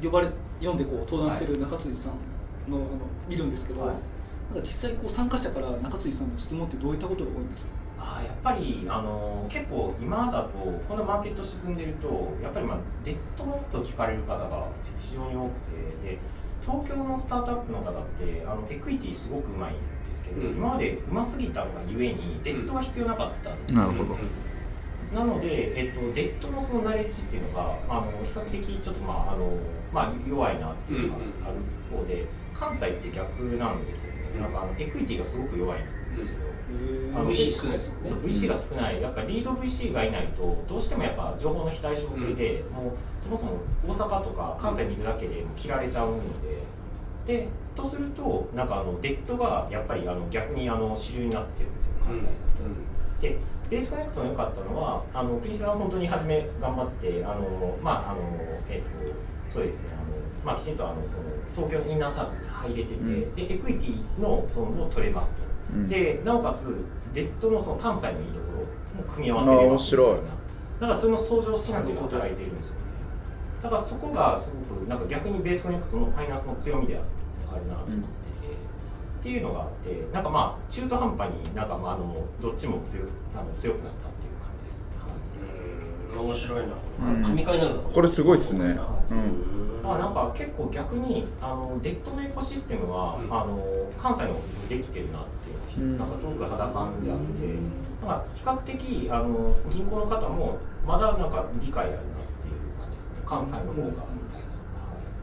[0.03, 2.87] 呼ばれ読んでこう登壇してる中辻さんの,、あの
[3.29, 3.91] 見るんですけど、はい。
[4.51, 7.73] なんか実際こう参加者から中辻さんの質問ってどういったことが多いんですか？
[8.03, 10.49] あーやっぱりあの結構今だと
[10.89, 14.67] このマーケット沈んでるとやっぱりまあデット聞かれる方が
[14.99, 15.51] 非常に多く
[16.03, 16.19] てで
[16.63, 19.75] 東京のスタートアップの方ってあのエクイティすごくうまいん
[20.09, 20.57] ですけど、うん。
[20.57, 24.19] 今までうますぎたがゆえにデットが必要なかったんですよ、なるほど。
[25.15, 29.51] なので、えっと、デットのそのナレッジっていうのがあの比較的ちょっとまああの、
[29.93, 36.41] まあ、弱いなっていうのがある方で、関西って逆なんですよね、なんかあのエクイティがすごく弱いんですよ、
[37.15, 43.53] あの VC 少ないですそう VC が少ない、やっぱリード VC がいないと、どうしてもやっぱ情報の非対称性で、もうそもそも
[43.87, 46.63] 大阪とか関西にいるだけでもう切られちゃうので、
[47.27, 52.37] でとすると、なんかあのデッドがやっぱりあの逆にあの主流になってるんですよ、関西だと。
[53.21, 53.39] で
[53.71, 58.21] ベースコネクトの良かったのはあのクリスさん本当に初め頑張ってあのまああの
[58.69, 58.89] えっ、と
[59.53, 59.89] そうですね。
[59.93, 63.35] あのまあきちんとあのその東京のインナーサークルに入れてて、うん。
[63.35, 65.43] でエクイティのそのを取れますと、
[65.75, 65.89] うん。
[65.89, 66.73] でなおかつ
[67.13, 68.47] デッドのその関西のいいとこ
[68.97, 70.17] ろも組み合わせれば面白い。
[70.81, 72.81] だからその相乗シナジーが働いてるんですよね。
[73.63, 78.55] だからそこがすごくなんか逆にベースコネクトのファイナンスの強みであるなと思ってて、
[79.21, 83.03] っていうのがあってなんかまあ中途半端になんかまああのどっちも強
[83.35, 84.87] あの強くなったっていう感じですね、
[86.15, 86.73] うん面白いな
[87.17, 87.23] うん。
[87.23, 88.79] 神回になるのこれすごいっすね
[89.11, 89.83] うん。
[89.83, 93.33] だからなんか結構逆にあのデッドのエコシステムは、うん。
[93.33, 93.59] あの
[93.99, 94.37] 関西の
[94.69, 95.25] できてるなっ
[95.75, 95.93] ていう。
[95.93, 96.11] のが、うん。
[96.11, 102.03] なんかすごく肌感であって、なんか比較的あの銀行の方もまだなんか理解あるなっ
[102.41, 103.17] ていう感じですね。
[103.27, 103.73] 関西の方が。
[103.73, 104.11] みたいな、はい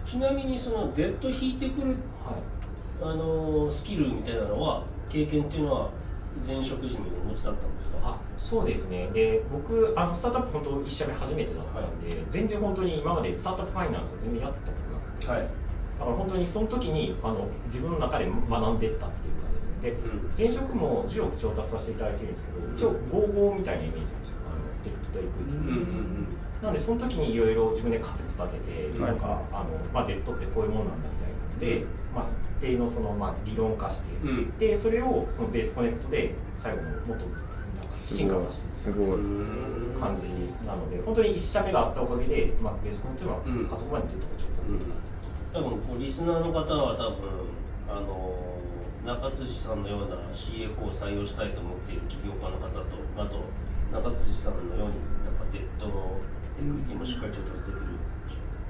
[0.05, 1.95] ちなみにそのデッド引いてくるはい。
[2.99, 5.89] あのスキルみたいなのは経験っていうのは
[6.45, 7.97] 前職時にお持ちだったんですか？
[8.03, 9.09] あそうですね。
[9.13, 15.41] で僕あのスタートアップ本当一社目初めてだったんで、全然本当に今までスタートアップファイナンスを全然やったことなくて、はい。
[15.41, 20.09] だから本当にその時にあの自分の中で学んでったっていう感じですね。
[20.37, 22.99] 前職も10億調達させていただいてるんですけど一応
[23.53, 24.37] 55みたいなイメージなんですよ。
[24.45, 26.27] あのデットとエクイティうんうん
[26.61, 28.59] なんでその時にいろいろ自分で仮説立て
[28.95, 29.11] て、はい。
[29.11, 34.29] なんかあの、まあ、デットってこういうものなんだみたいなので、まあ、一定のその、まあ、理論化して、うん。
[34.29, 37.25] うんでそれをそのベースコネクトで最後ももっと
[37.77, 40.27] なんか進化させてすごいうん感じ
[40.65, 43.69] なので本当に1社目があったおかげで、まあ、ベースコネクトはうん。
[43.71, 44.85] あそこまでデータが調達でき
[45.53, 47.29] た、多分こうリスナーの方は多分
[47.89, 48.35] あの
[49.05, 52.81] 中辻さんのような CFO を採用したいと思っている起業家の方と
[53.17, 53.39] あと
[53.93, 56.19] 中辻さんのようになんかデッドの
[56.59, 57.86] エクイティもしっかり調達できる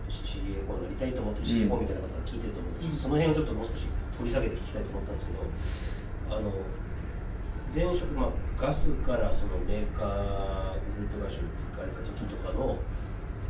[0.10, 2.76] CFO になりたいと思ってる CFO みたいな方が聞いてると思うん。
[2.76, 6.52] で、ちょっとその辺をちょっともう少し掘り下げて聞きたいと思ったんですけどあの
[7.74, 12.78] 前職、まあ、ガスからそのメーカーグループ会社に行かれた時とかの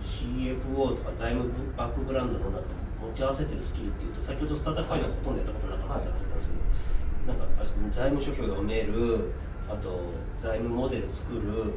[0.01, 9.31] CFO とか財務バックグラウンドの中に持ち合わせてるスキルっていうと先ほどスタートアップファイナンスほとんどやったことなかったって言ったんですけど、なんか財務諸表が埋める
[9.69, 10.01] あと
[10.37, 11.73] 財務モデル作る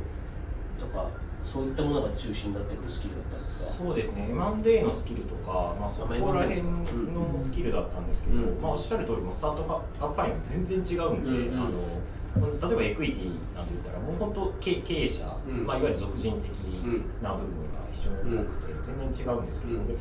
[0.79, 1.11] とか
[1.43, 3.85] そういったものが中心になってくるスキルだったんですか。
[3.85, 4.29] そうですね。
[4.31, 8.61] M&A のスキルとか、まあ、そこら辺のスキルだったんですけど、うん。
[8.61, 11.71] まあ、おっしゃる通りもスタートアップファイナンス全然違うんで、うんあの
[12.39, 13.25] 例えばエクイティ
[13.57, 15.67] なんて言ったらもう本当経経営者、うん。
[15.67, 16.51] まあ、いわゆる俗人的
[17.21, 19.99] な部分が非常に多くて、全然違うんですけど、うん。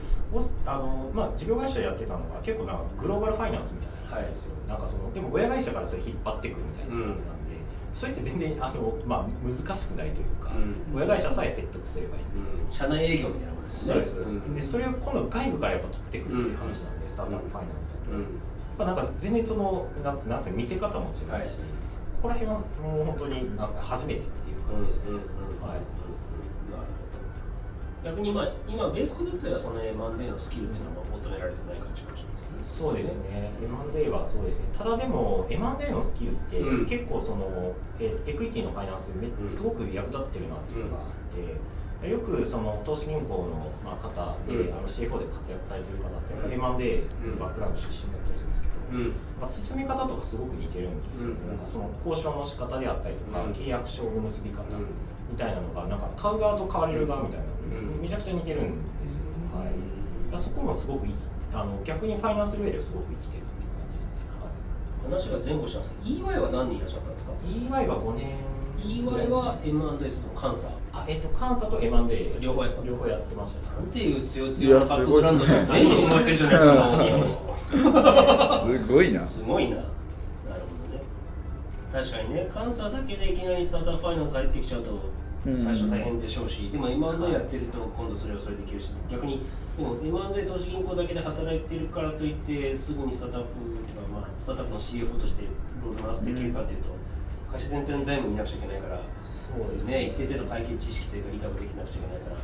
[0.66, 7.24] あのまあ、事業会社やってたのが結構なんかグローバルファイナンスみたいな感じですよ、なんかそのでも親会社からそれ引っ張ってくるみたいな感じなんで、
[8.00, 10.98] それって全然あの、まあ、難しくないというか、うん。
[10.98, 12.24] 親会社さえ説得すればいい。
[12.24, 12.72] うん。
[12.72, 13.94] 社内営業みたいなもんですね。
[13.94, 18.26] そうですそうです、でそれを今度外部からやっぱ取ってくるっていう話なんで、スタートアップファイナンスだと、うん。
[18.78, 21.44] まあ、なんか全然そのななんすか見せ方も違うし、はい。
[21.44, 21.60] そ
[22.22, 25.20] こら辺はもう本当になんすか初めてっていう感じですね、
[25.60, 25.80] はい
[28.04, 32.60] 逆にまあ今ベースコネクトではその M&A のスキルっていうのは求められてない感じかもしれないですね。
[32.64, 33.52] そうですね。
[33.62, 34.68] M&A はそうですね。
[34.72, 36.86] ただでも M&A のスキルってうん。
[36.86, 39.52] 結構その、えエクイティのファイナンスめうん。
[39.52, 44.74] すごく役立ってるなっていうのがあって、よくその投資銀行のまあ方で、うん。
[44.74, 49.08] あの CFO で活躍されてる方ってやっぱ M&A のバックグラウンド出身だったりするんですけど、うん。
[49.42, 51.48] まあ、進め方とかすごく似てるんですよ、うん。
[51.52, 53.52] なんかその交渉の仕方であったりとか、うん。
[53.52, 54.64] 契約書の結び方。
[54.64, 54.88] うん
[55.32, 57.46] みたいなのがなんか買う側と買われる側みたいな
[58.02, 61.08] めちゃくちゃ似てるんですよ、はい、そこもすごく
[61.54, 65.12] あの逆にファイナンスの上ではすごく生きてるっていう感じですね、はい。
[65.12, 65.96] 話が前後したんです。
[66.04, 68.50] けど EY は何人いらっしゃったんですか？EY は5年。
[68.80, 72.86] EY はその監査あえっ、と監査と M&A 両方やってた。
[72.86, 73.60] 両方やってました。
[73.60, 76.66] ねなんていう強い強いなバックグラウンド全部生まれてるじゃないです
[77.84, 78.60] か。
[78.70, 79.28] すごいな。
[79.28, 81.04] すごいななるほどね。
[81.92, 85.00] 確かにね監査だけでいきなりスタートアップファイナンス入ってきちゃうとうん
[85.46, 89.42] 最初大変でしょうし、でも M&A やってると今度それをそれできるし逆に
[89.78, 93.50] でも M&A 投資銀行だけで働いてるからといってすぐにスタートアップ
[93.88, 95.44] とか、まあ、スタートアップの CFO として
[95.84, 96.90] ロール回すできるかというと、
[97.50, 102.36] 会社全体の財務見なくちゃいけないからそうですね、一定程度会計知識というか理解もできなくちゃいけないから。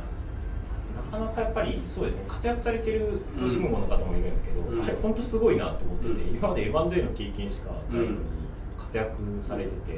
[0.96, 4.82] なかなかやっぱりそうですね活躍されてる投資銀行の方もいるんですけど、うん。
[4.82, 6.36] あれ本当すごいなと思ってて、うん。
[6.36, 8.16] 今まで M&A の経験しかないのに
[8.80, 9.96] 活躍されてて、い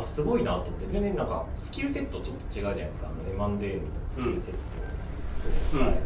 [0.00, 0.86] やすごいなと思って。
[0.88, 3.08] 全然なんかスキルセットちょっと違うじゃないですか。
[3.08, 5.86] あの M&A のスキルセットと、うん。
[5.86, 5.98] はい。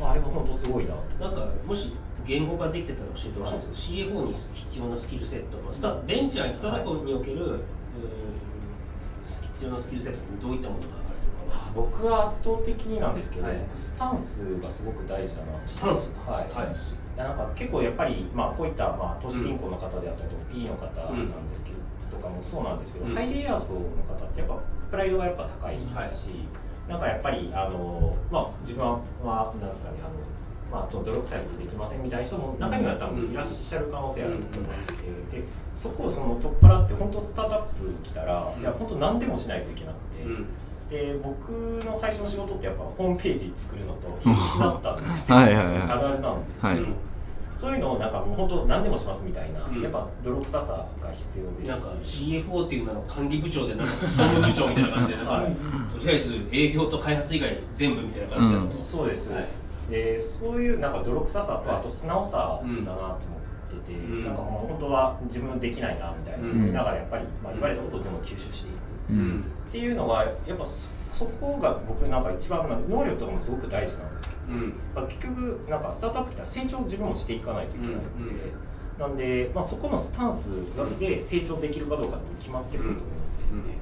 [0.00, 0.94] まあ、あれは本当すごいな。
[0.94, 1.92] となんかもし
[2.26, 7.58] 言語化できてたら教えてほしいんですけど、CFO に必要なスキルセット、まあスタベンチャー、スタートアップにおける、うー
[9.26, 11.80] 必要なスキルセットってどういったものがあると思いますか。
[11.80, 13.58] 僕は圧倒的になんですけど、はい。
[13.58, 16.16] 僕スタンスがすごく大事だなとスタンス。
[16.26, 16.54] はい。
[16.54, 16.74] はい
[17.18, 21.77] いやなんか結構やっぱり、まあ、こういった、まあ、投資銀行の方であったりとか、P の方なんですけど、と
[22.28, 23.14] かもそうなんですけど、うん。
[23.14, 24.58] ハイレイヤー層の方ってやっぱ
[24.90, 25.76] プライドがやっぱ高い
[26.08, 26.28] し、
[26.88, 34.92] なんかやっぱりあの、まあ、自分はなんですかねあの、まあ、泥臭いことできませんみたいな人も中には多分いらっしゃる可能性あると思って
[35.32, 38.62] て、でそこをその取っ払って本当スタートアップ来たら、うん。
[38.62, 40.22] いや本当何でもしないといけなくて。
[40.24, 40.46] うん。
[40.88, 41.50] で僕
[41.84, 45.36] の最初の仕事ってやっぱホームページ作るのと 必死だったんですよ。
[45.36, 45.76] はいはいはい。
[45.82, 46.92] あるあるなんですけど、はい
[47.58, 49.82] そういうのをなんかもう本当何でもしますみたいな、うん。
[49.82, 55.52] やっぱ泥臭さが必要ですなんかし CFO っていうのは管理部長でなんか総務部長みたいな感じで なんか、はい
[55.98, 58.68] とりあえず営業と開発以外全部みたいな感じだったん。
[58.68, 59.56] です、そうですそうです、
[59.90, 64.24] でそういうなんか泥臭さとあと素直さだなと思ってて、うん。
[64.24, 66.52] なんかもう本当は自分できないなみたいなうん。
[66.52, 68.72] 思いながらやっぱり、まあ、言われたことをどんどん吸収してい
[69.08, 69.44] く、うん。
[69.68, 74.72] っていうのはやっぱそそこが僕なんか一番能力とかもすごく大事なんですけどうん。
[74.94, 78.68] まあ、結局なんかスタートアップって成長を自分もしていかないといけないので、うんうん。
[78.98, 80.48] なんで、まあ、そこのスタンス
[80.98, 83.78] で成長できるかどうかって決まってくると思うんですよね、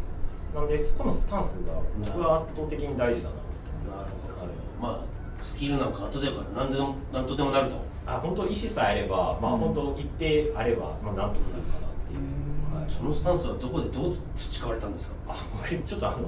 [0.54, 11.85] なんでそこのスタンスが僕は圧倒的に大事だななるほどまあスキルなんか後でから何でも何とでもなると、あ本当意思さえあれば、まあ、本当一定あれば、まあ、なんとかなるかな
[12.88, 15.16] そのスタンスはどこでどう培われたんですか？
[15.28, 16.18] あ僕ちょっとあの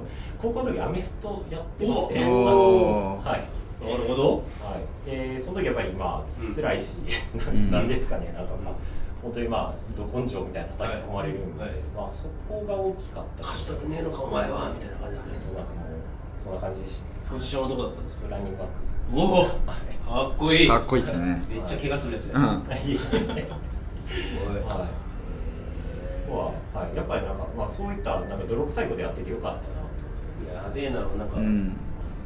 [0.41, 2.19] 高校の時アメフトやってまして。
[2.25, 3.27] おー。
[3.27, 3.43] はい。
[3.85, 4.35] なるほど。
[4.61, 6.97] はい、でその時やっぱりまあ辛いし、
[7.51, 7.71] ん。
[7.71, 8.31] なんですかね。
[8.33, 8.73] なんかまあ
[9.21, 11.39] 本当にまあど根性みたいな叩き込まれる。
[11.39, 11.57] ん。
[11.57, 11.71] で、はい。
[11.71, 15.29] はいまあそこが大きかった勝ちたくねえのかお前はみたいな感じで。
[15.33, 17.03] えっとなんかもうそんな感じでした。
[17.03, 18.27] ねポジションはどこだったんですか？
[18.29, 18.73] ランニングバック。
[19.15, 19.45] おお。
[19.45, 20.67] かっこいい。
[20.67, 21.41] かっこいいですね。
[21.49, 22.47] めっちゃ怪我するやつや、うん。
[22.47, 22.99] すはい。
[24.45, 25.08] ごい、はい
[26.29, 30.45] そこは、はい、やっぱりなんか、まあ、そういったなんか泥臭いことやっててよかったなと思います。
[30.45, 31.75] やべえななんか、うん。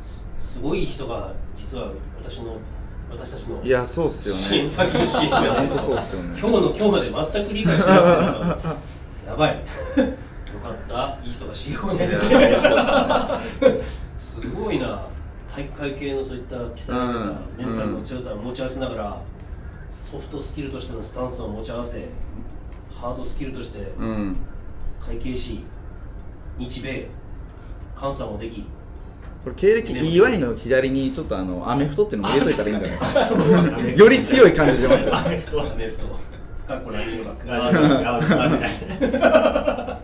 [0.02, 2.58] すすごい人が実は私の
[3.10, 4.42] 私たちのいやそうっすよね。
[4.42, 5.54] 支援先の支援が。
[5.54, 6.38] 本当そうっすよね。
[6.38, 9.56] 今日の今日まで全く理解してなかったやばい。
[9.56, 9.64] よ
[10.62, 11.26] かった。
[11.26, 13.40] いい人が CEO になってくれた。
[14.18, 15.02] すごいな。
[15.54, 19.22] 体育会系のそういった鍛えられたメンタルの強さを持ち合わせながら、
[19.92, 22.10] ソフトスキルとしてのスタンスを持ち合わせ
[23.04, 24.38] ハードスキルとしてうん。
[25.06, 25.60] 会計士
[26.58, 27.10] 日米
[28.00, 28.64] 監査もでき
[29.44, 34.00] これ経歴 EY の左にちょっとあのアメフトっていうのも入れといたらいいんじゃないですか。
[34.04, 35.08] より強い感じ出ます。
[35.10, 35.62] よアメフト。
[35.62, 36.06] アメフト。
[36.66, 38.58] かっこランニングバックランニングバックあみ
[39.10, 40.00] たいな。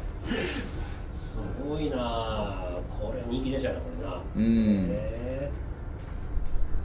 [1.13, 2.67] すごいなあ
[2.99, 4.21] これ人気出ちゃうなこれな。
[4.35, 4.87] うん。
[4.89, 5.51] へ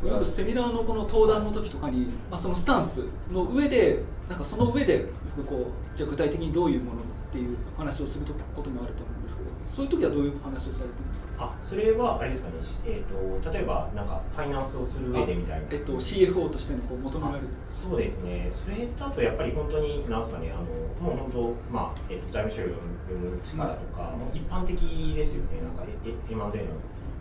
[0.07, 3.00] よくセミナーのこの登壇の時とかに、まあ、そのスタンス
[3.33, 5.07] の上でなんかその上で
[5.42, 11.29] こうじゃあ具体的にどういうものっていう話をすることもあると思うんですけどそういう時はどういう話をされてるんですか？
[11.47, 12.55] あそれはあれですかね、
[12.87, 15.66] えー、と例えばなんかファイナンスをする上でみたいな。
[15.70, 17.49] えっと、CFO としてのこう求められる。
[17.73, 20.62] そうですね、それだとやっぱり本当に、なんですかね、あの
[21.11, 24.79] もう本当、まあえっと財務諸を読む力とか、もう一般的
[25.16, 26.51] ですよね、なんかええ M&A の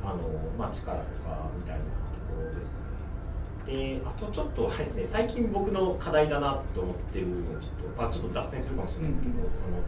[0.05, 0.17] あの、
[0.59, 1.89] まあ、力とかみたいなと
[2.35, 2.83] ころですかね。
[3.65, 9.79] であとちょっとあれですね、最近僕の課題だなと思ってるのちょっとあちょっと脱線するかもしれないですけど、あの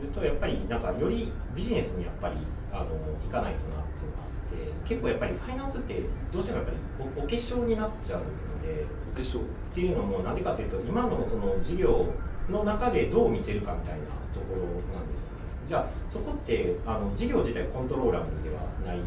[0.00, 2.36] 言うとやっぱりなんかよりビジネスにやっぱり
[2.72, 2.84] あの
[3.24, 4.26] 行かないとなっていうのがあ
[4.72, 6.76] って、結構やっぱりファイナンスってどうしてもやっぱり
[7.18, 8.26] おお化粧になっちゃうの
[8.62, 8.86] で。
[9.12, 9.42] お化粧っ
[9.74, 12.06] ていうのもなんでかというと今のその事業
[12.48, 15.32] の中でどう見せるかみたいなところなんですよね
[15.66, 19.04] じゃあそこってあの事業自体コントローラブルではないの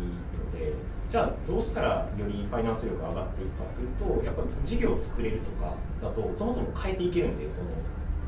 [0.57, 0.73] で
[1.11, 7.69] じゃあどうしたらよりファイナンス力が上がっていくかというとやっぱ事業を作れるとかだとそもそも変えていけるんでこの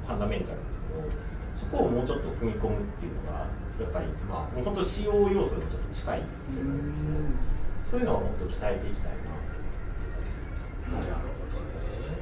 [0.05, 1.09] ファンダメンタルのところ
[1.55, 3.47] そこをもうちょっと踏み込むっていうのが
[3.79, 6.25] やっぱりまあもう本当使用要素にちょっと近いと
[6.59, 7.05] 思うんですけど
[7.81, 9.47] そういうのはもっと鍛えていきたいなと思っ
[10.03, 10.67] てたりしてます。
[10.91, 11.11] なるほ
[11.55, 12.19] どね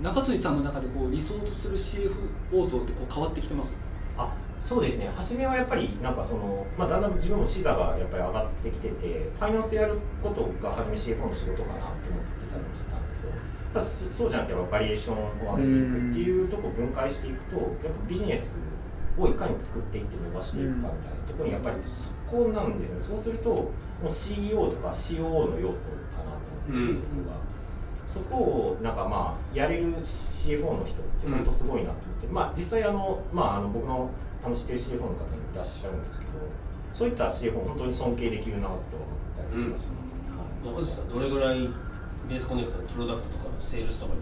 [0.00, 3.76] 中辻さんの中でこう理想とする CFO 像ってこう変わってきてます？
[4.60, 13.38] そうですね初めはやっぱりなんかその、まあ、だんだん自分も視座がやっぱり上がってきててファイナンスやることが初め CFO の仕事かなと思ってたりもしてたんですけどやっ
[13.74, 18.58] ぱそそうじゃなくてバリエーションを上げていくっていうところを分解していくとやっぱビジネス
[19.16, 23.72] をいかに作っていって伸ばしていくかみたいなところにやっぱりそこなんですねそうするとも
[24.04, 27.48] う CEO とか COO の要素かなと思ってて、そこが。
[28.08, 34.10] そこをなんかまあやれる CFO の人って本当すごいなと思って、まあ実際あの、まあ、あの僕の
[34.44, 36.30] あの知ってる CFO の方もいらっしゃるんですけど
[36.92, 38.80] そういった CFO 本当に尊敬できるなと思っ
[39.36, 40.74] たりとかしますね、はい。
[40.74, 41.68] 中辻さんどれぐらい
[42.28, 44.20] ベースコネクトのプロダクトとかのセールスとかに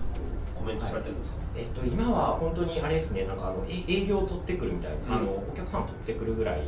[0.54, 5.22] コメントされてるんですか、えっと、今は本当にあれですねなんかあのえ営業を取ってくるみたいな、うん。
[5.22, 6.62] あのお客さん取ってくるぐらい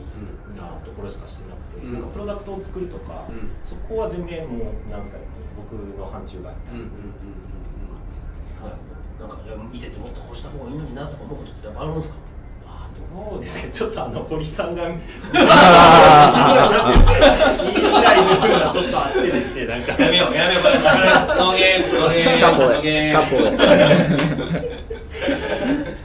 [0.56, 1.92] なところしかしてなくて、うん。
[1.94, 3.50] なんかプロダクトを作るとか、うん。
[3.64, 5.24] そこは全然もうなんですかね
[5.56, 6.86] 僕の範疇外みたいな感
[8.10, 12.27] じですね、はい、なんかいや見ててもっとこうした方がいいのになとか思うことってあるんですか？
[13.14, 13.72] あどうですか？
[13.72, 15.04] ちょっとあの堀さんが言いづ
[18.02, 23.50] らい部分がちょっとあってですねなんかやめようやめようこれノーゲームノーゲームカポノーゲームでカポで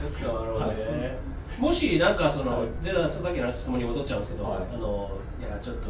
[0.02, 0.38] 確かな。
[0.44, 1.16] るほどね、
[1.58, 5.88] もしなんかその、はいじゃあさっきの質問に戻っちゃうんですけど、はいあのいやちょっと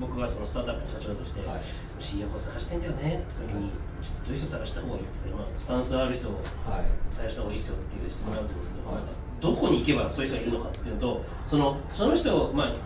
[0.00, 1.60] 僕がそのスタートアップの社長として、はい。
[2.00, 3.70] CFO 探してんだよねって時に、
[4.02, 6.32] ちょっとどういう人探した方がいいって言ったら、まあ、スタンスある人を
[6.66, 6.90] はい。
[7.14, 8.90] 採用した方がいいですよっていう質問があると思うんですけど、
[9.44, 12.76] どこに行けばそういう人がいるのかっていうのとそのその人を、まあ、はい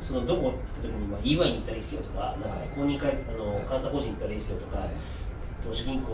[0.00, 3.68] そのどこって言った時に、まあ、EY に行ったらいいっすよとか、なんかはい公認会あのはい。
[3.68, 4.88] 監査法人に行ったらいいっすよとか、はい。
[5.62, 6.06] 投資銀行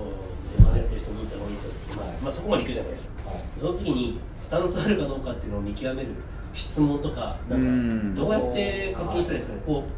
[0.57, 2.17] でまだやってる人に行った方がいいっすよって、まあはい。
[2.23, 3.31] まあ、そこまで行くじゃないですか。
[3.31, 3.41] はい。
[3.61, 6.09] その次にスタンスあるかどうかっていうのを見極める
[6.55, 8.11] 質問とか、なうん。
[8.13, 9.91] んかどうやって確認したらいいですかね、こう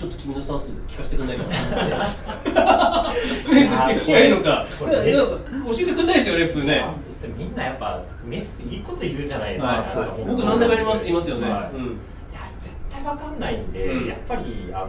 [0.00, 3.10] ちょっと君のスタンス聞かせてくれないかな。
[3.12, 3.50] って。
[3.50, 5.38] 聞きゃいいのか、ねいや教
[5.72, 6.84] えてくれないですよね、普通ね。
[7.06, 11.50] 別にみんなやっぱメッセいいこと言うじゃないですか、はい僕何でもやりますって言いますよね。
[11.50, 11.84] はいうん。
[11.84, 11.88] い
[12.32, 14.06] や絶対対わかんないんで、うん。
[14.06, 14.88] やっぱりあの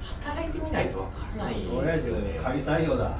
[0.00, 3.04] 働いてみないとわからないとりあえずですよね仮採用だ。
[3.04, 3.12] はい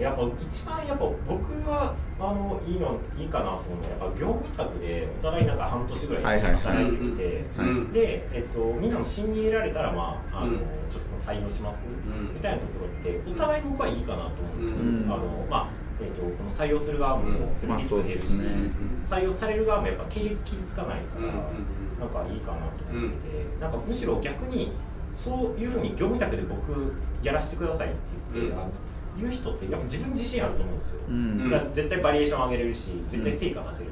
[0.00, 7.44] やっぱ一番やっぱ僕はあのいいのいいかなと思うのはやっぱ業務委託でお互いなんか半年ぐらい一緒に働いてみて、
[7.92, 10.58] で、えっと、みんなの信任得られたら、まああのうん。
[10.88, 12.34] ちょっと採用します、ん。
[12.34, 15.04] みたいなところってお互い僕はいいかなと思うんですよ、うん。
[15.06, 15.68] あのまあ
[16.00, 18.48] えっと、この採用する側もそれリスク減るし、まあそうですね。
[18.96, 21.32] 採用される側もやっぱ経歴傷つかないから、うんうん
[21.96, 24.72] なんかいいかなと思ってて、なんかむしろ逆に
[25.10, 26.92] そういうふうに業務委託で僕
[27.22, 27.96] やらせてくださいって
[28.34, 28.58] 言って、うん
[29.18, 31.50] 言う人ってやっぱ自分自信あると思うんですよ、うん。
[31.50, 33.90] だから絶対バリエーション上げれるし絶対成果出せる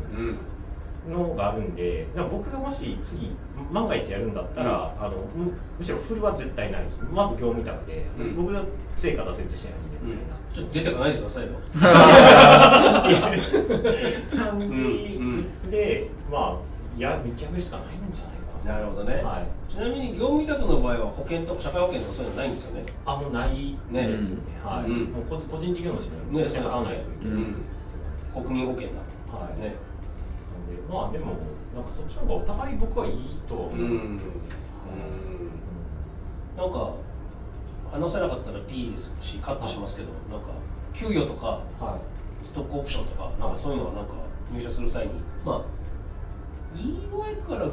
[1.06, 1.12] うん。
[1.12, 3.30] のがあるんでだから僕がもし次
[3.70, 6.98] 万が一やるんだったら、あのむむしろフルは絶対ないです。
[7.12, 8.36] まず業務委託で、うん。
[8.36, 8.62] 僕が
[8.96, 11.52] 成果出せる自信あるんでみたいな、ちょっと出てこないでくださいよ。
[14.36, 15.70] 感じうん。
[15.70, 16.56] で、まあ
[16.96, 18.33] いや見極めるしかないんじゃないか
[18.64, 19.70] ななるほどね、はい。
[19.70, 22.86] ちなみに業務委託の場合は保険とか社会保険とかそういうのないんですよね？
[23.04, 23.76] あもうない。
[23.90, 25.04] ねですよね、はい、うん。
[25.12, 26.42] もう個人個人事業主にね。
[26.42, 27.54] は払わないといけない、うん。
[28.44, 28.94] 国民保険だ。
[29.36, 29.60] はい。
[29.60, 29.76] ね。
[30.48, 31.36] なんでまあでも
[31.74, 34.36] なんかそっちの方がお互い僕はいいとは思うんですけどね、
[36.56, 36.94] なんか
[37.92, 40.52] 話せなかったら P ですしカットしますけどなんか
[40.92, 42.46] 給与とかはい。
[42.46, 44.12] ストックオプションとかなんかそういうのはなんか
[44.52, 45.12] 入社する際に
[45.46, 45.64] まあ
[46.76, 47.66] EY から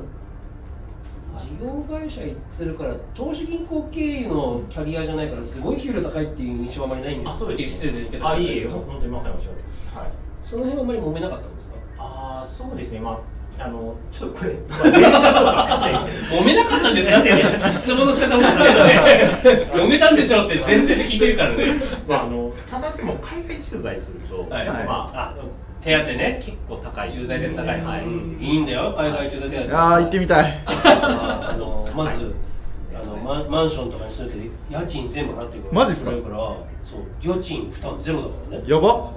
[1.38, 9.96] 事業会社行ってるから投資銀行経由のキャリアじゃないからすごい給料高いっていう印象はあまりないんですっていう失礼で言い方あいいえしたんですけど本当にまさにおっしゃるとりです。
[9.98, 10.08] はい。
[10.44, 11.76] その辺はあまり揉めなかったんですか？
[12.00, 13.00] ああそうですね。
[13.00, 13.18] まあ
[13.64, 17.20] あのちょっとこれ、揉めなかったんですか？
[17.20, 17.30] って
[17.72, 21.66] 質問の仕方も失礼だね揉めたんでしょって前提 で聞いてるからね。
[22.08, 24.68] まああのただでも海外駐在すると、はい。
[24.68, 25.36] まああ
[25.84, 26.40] 手当ね。
[26.44, 27.12] 結構高い。
[27.12, 28.38] 駐在点高い、はい、うん。
[28.40, 28.94] いいんだよ。
[28.98, 30.64] 海外駐在手当あー行ってみたい。
[30.68, 32.34] あのまず
[32.94, 35.76] あのマンマンションとかにするけど家賃全部払ってくれる。
[35.76, 36.12] マジっすか？
[36.12, 36.38] から
[36.84, 37.38] そう。
[37.38, 38.64] 家賃負担ゼロだからね。
[38.68, 39.10] やば。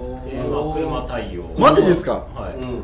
[0.73, 1.43] 車対応。
[1.59, 2.13] マジですか？
[2.33, 2.83] はい、うん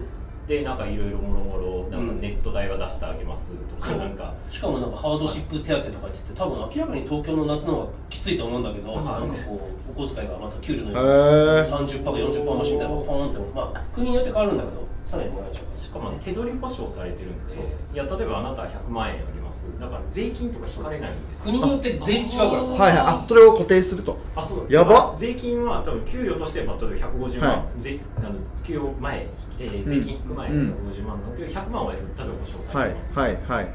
[0.51, 2.21] でなんかいろいろもろもろなんかうん。
[2.21, 3.97] ネット代は出してあげますとか、そう。
[3.97, 4.33] なんか。
[4.49, 9.05] しかもなんかハードシップ手当とか言ってて多分明らかに東京の夏の方がきついと思うんだけど、はい。
[9.05, 11.65] なんかこうお小遣いがまた給料のへー。
[11.65, 17.55] 30%か40%増しみたいなのがポーンってまあ国によって変わるんだけどさらにもらえちゃうしかも手取り保証されてるんで
[17.93, 19.19] いや例えばあなた100万円
[19.51, 19.69] ます。
[19.79, 22.71] だから税金とか引かれないんですよ国によって税率違うからさ。
[22.71, 22.97] はいはい。
[22.97, 24.17] あそれを固定すると。
[24.35, 25.13] あそうやば。
[25.17, 27.81] 税金は多分給与として、まあ、例えば150万、はい。
[27.81, 28.29] 税あの
[28.63, 29.27] 給与前、
[29.59, 30.73] えー税金引く前うん。
[30.89, 33.67] 150万のけど100万は例えば保証さはいれてます、はいはい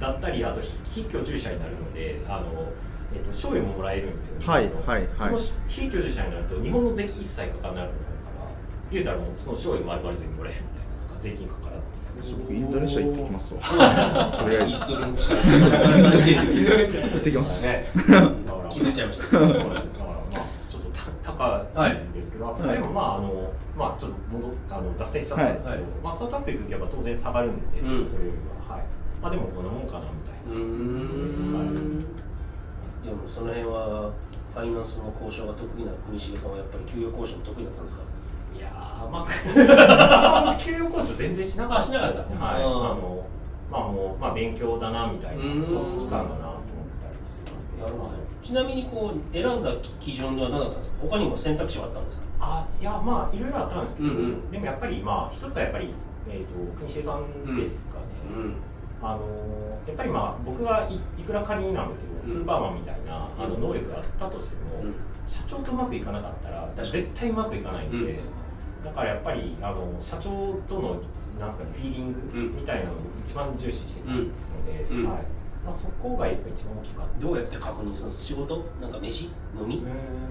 [0.00, 2.72] だったりあと非居住者になるのであの、
[3.14, 5.08] えっと賞与ももらえるんですよ、はいはいはい。
[5.18, 7.94] その非居住者になると日本の税金一切かからなくなるか
[8.40, 8.48] ら
[8.90, 11.69] 言うたらもうその賞与丸々全部もらえるみたいな税金かか
[12.20, 13.60] らず僕インドネシア行ってきますわ。
[13.62, 14.72] とりあえず。
[14.72, 14.86] インした
[16.12, 17.66] して行ってきます。
[17.66, 17.88] ね。
[17.94, 18.20] だか
[18.62, 19.40] ら気づいちゃいました。
[19.40, 19.82] だからまあ
[20.68, 22.62] ちょっとた高いんですけど、はい。
[22.72, 25.84] でもまああのまあちょっと戻っあの脱線しちゃったんですけど、はい。
[26.04, 28.06] まあスタートアップ行く時はやっぱ当然下がるんで、うん。
[28.06, 28.36] それより
[28.68, 28.86] ははい。
[29.22, 30.54] まあでもこんなもんかなみたいな。
[33.00, 34.12] でもその辺は
[34.52, 38.04] ファイナンスの交渉が得意な国重さんはやっぱり給与交渉も得意だったんですか？
[39.08, 41.82] まあ給与交渉全然しなかった。
[41.82, 42.18] あしなかった。
[42.18, 42.52] ですねはい。
[42.54, 42.62] あうん。
[42.64, 43.26] の
[43.70, 46.56] まあもうまあ勉強だなみたいなうん投資期間だなと思っ
[47.00, 48.20] たりしてたんで。
[48.42, 50.98] ちなみにこう選んだ基準は何だったんですか？
[51.02, 52.24] 他にも選択肢はあったんですか？
[52.40, 54.50] あいやまあいろいろあったんですけど、うんうん。
[54.50, 55.94] でもやっぱりまあ一つはやっぱり
[56.28, 58.04] えっ、と国重さんですかね、
[58.36, 58.54] うん
[59.02, 59.20] あの
[59.86, 64.94] やっぱりまあ僕がいいくら仮なんですけど、スーパーマンみたいなあの能力があったとしても、うん。
[65.24, 68.18] 社長とうまくいかなかったら絶対うまくいかないんで、うん
[68.84, 71.00] だからやっぱりあの社長との
[71.38, 74.24] なんですかねフィーリンうんグみたいなのを僕一番重視してたの
[74.66, 75.08] で、うん。
[75.08, 75.22] はい。
[75.62, 77.20] まあ、そこがやっぱ一番大きかった。
[77.20, 78.64] どうやって確認するんですか仕事？
[78.80, 79.24] なんか飯？
[79.54, 79.82] 飲み？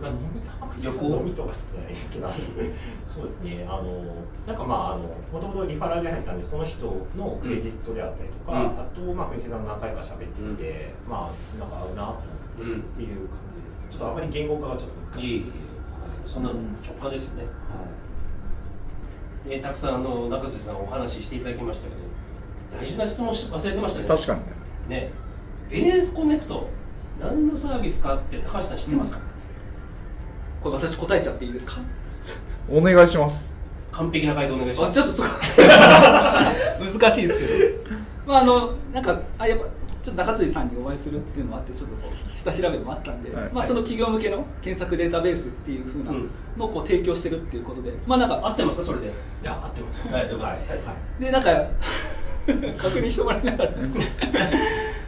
[0.02, 0.42] まあ、飲み
[0.82, 1.06] 旅行？
[1.18, 2.30] 飲みとか好きじゃないですけど。
[3.06, 3.66] そうですね。
[3.70, 4.04] あの
[4.48, 6.86] なんかまああのもともとリファラルで入ったんでその人
[7.16, 8.68] のクレジットであったりとか、うん。
[8.70, 12.18] あとまあ国重さん何回か喋ってみて、まあなんか合うなと思っ
[12.58, 12.80] てうん。
[12.80, 15.66] っていう感じですねちょっとあまり言語化がちょっと難しいですけど、
[16.26, 17.44] そんなの直感ですよね、
[19.50, 22.02] ねたくさんあの中瀬さんお話ししていただきましたけど
[22.82, 24.08] 大事な質問し忘れてましたね。
[24.08, 25.10] 確かにね。
[25.70, 26.68] ベネスコネクト
[27.20, 29.20] 何のサービスかって高橋さん知ってますか、
[30.62, 31.78] これ私答えちゃっていいですか？
[32.70, 33.54] お願いします。
[33.92, 34.92] 完璧な回答お願いします。
[34.92, 35.30] あちょっとそこ。
[37.00, 37.94] 難しいですけど。
[38.28, 39.66] まああのなんかあやっぱ
[40.02, 43.50] ちょっと中辻さんにお会いするっていうのもあってちょっとこう下調べもあったんで、はい。
[43.54, 46.12] まあ、その企業向けの検索データベースっていうふうな
[46.58, 48.84] のをこう提供してるっていうことでまあなんか合ってますか？
[48.84, 49.08] それで。
[49.08, 49.10] い
[49.44, 50.58] や合ってますはいは
[51.20, 51.24] い。
[51.24, 51.50] でなんか
[52.78, 54.06] 確認してもらいながらですね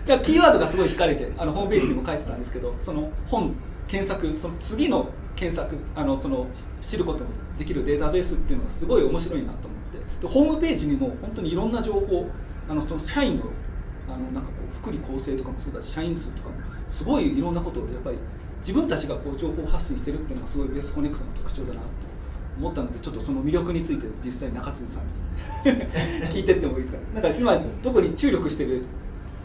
[0.05, 3.55] いやキーワードがすごい惹かれてあのホームページにも書いてたんですけどその本
[3.87, 6.47] 検索その次の検索あのその
[6.81, 10.27] 知ることのできるデータベースっていうのがすごい面白いなと思って。
[10.27, 12.27] でホームページにも本当にいろんな情報
[12.69, 13.45] あのその社員の
[14.13, 16.55] あのなんかこう福利厚生とかもそうだし社員数とかも
[16.87, 18.17] すごいいろんなことをやっぱり
[18.59, 21.85] 自分たちがこう情報発信してるっていうのがすごいベースコネクトの特徴だなと
[22.57, 25.09] 思ったのでちょっとその魅力について実際中辻さんに
[26.29, 26.99] 聞いてってもいいですか？
[27.15, 28.83] なんか今特に注力してる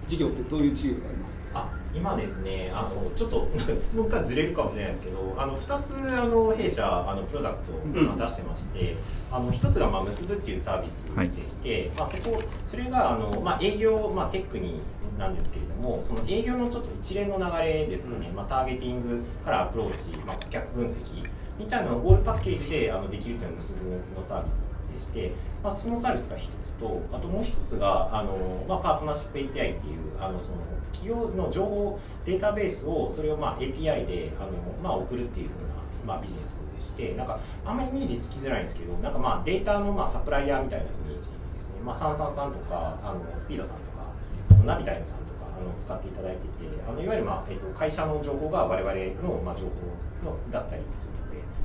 [0.06, 1.36] 事業ってどういう事業があります？
[1.38, 8.96] かあ今ですねあのちょっと 質問からずれるかもしれないですけどあの2つあの弊社あのプロダクトをまあ出してまして、
[9.30, 14.80] あの1つがまあ結ぶっていうサービスでして、まあ、そこそれがあの、まあ、営業、まあ、テックに
[15.18, 21.26] なんですけれどもその営業のちょっと一連の流れですかね、まあ、ターゲティングからアプローチ、まあ、顧客分析
[21.58, 25.32] みたいなのをオールパッケージであのできるというのが結ぶのサービスでして、
[25.62, 29.76] まあ、そのサービスが一つとあともう一つがあの、まあ、パートナーシップ API っていう
[30.18, 30.58] あのその
[30.92, 34.50] 企業の情報データベースをそれをまあ API であの、
[34.82, 44.10] まあ、送るっていうふうな、まあ、ビジネスでしてなんかあんまりイメージつきづらいんですけどなんかまあデータのまあサプライヤーみたいなイメージですね、まあ、サンサンさんとかあのスピードさんとか
[44.50, 51.16] あとナビタイムさんとかあの使っていただいててあのいわゆる、まあえっと会社の情報が我々の、まあ、情報のだったりする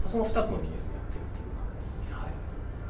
[0.06, 1.99] その2つのビジネスをやってるっていう感じですね。
[2.12, 2.32] はい。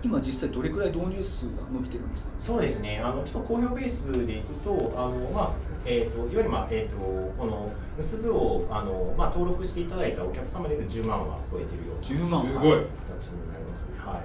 [0.03, 2.31] 今実際どれくらい導入数が伸びてるんですか？
[2.39, 5.51] そうですね、あのちょっと公表ベースでいくと、あのまあ
[5.85, 6.97] えー、といわゆる、まあえー、と
[7.37, 12.45] この結ぶをあの、まあ、登録していただいたお客様でいうと10万は超えてるような10万。
[12.47, 13.91] すごいはい形になりますね。
[13.99, 14.23] はい。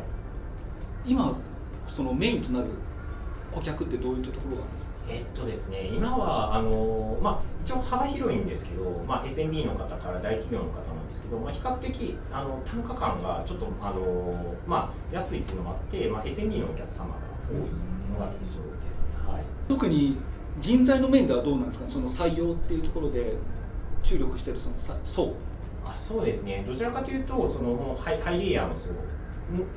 [1.10, 1.34] 今
[1.88, 2.66] そのメインとなる
[3.52, 4.90] 顧客ってどういったところがあるんですか？
[5.08, 17.14] えっとですね、今はあの、まあ、一応幅広いんですけど、まあ、SMB の方から大企業の方なんですけど、まあ、比較的あの単価感がちょっとあの、まあ、安いっていうのもあって、まあ、SMB のお客様が
[17.48, 17.58] 多い
[18.12, 18.50] のが特徴
[18.84, 18.98] です。
[18.98, 19.06] ね。
[19.26, 19.42] はい。
[19.68, 20.18] 特に
[20.58, 21.84] 人材の面ではどうなんですか？
[21.88, 23.36] その採用っていうところで
[24.02, 25.34] 注力してるそのさ層。
[25.84, 28.88] あそうですね、どちらかというと、そのハイハイレイヤーの層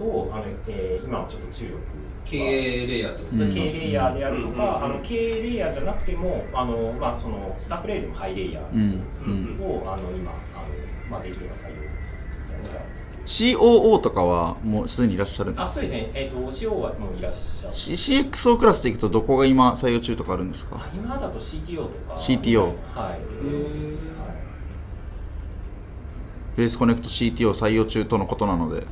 [0.01, 1.77] をあの、えー今はちょっと注力
[2.25, 8.63] 経営レイヤーってことですね、経営レイヤーであるとか、あの経営レイヤーじゃなくても、あのまあ、そのスタッフレイでもハイレイヤー
[9.63, 10.65] を、あの今あの、
[11.09, 12.85] まあ、できれば採用させていただいたら。
[13.25, 20.77] COO とかはもうすでにいらっしゃるんですあそうですね、えー、と CO はもういらっしゃって、C- CXO クラスでいくとどこが今採用中とかあるんですか？
[20.77, 22.15] あ今だと CTO とか。
[22.19, 22.61] CTO
[22.95, 23.19] はい。
[26.57, 28.85] ベースコネクト CTO 採用中とのことなので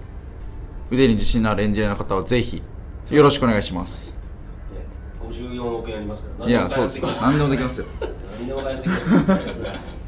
[0.89, 2.63] 腕に自信のあるエンジニアの方はぜひ
[3.11, 4.11] よろしくお願いします。
[4.11, 4.17] ね、
[5.29, 7.87] 54億円ありますからいやそうです何でもできますよ。
[8.39, 10.05] 何でも開発できます。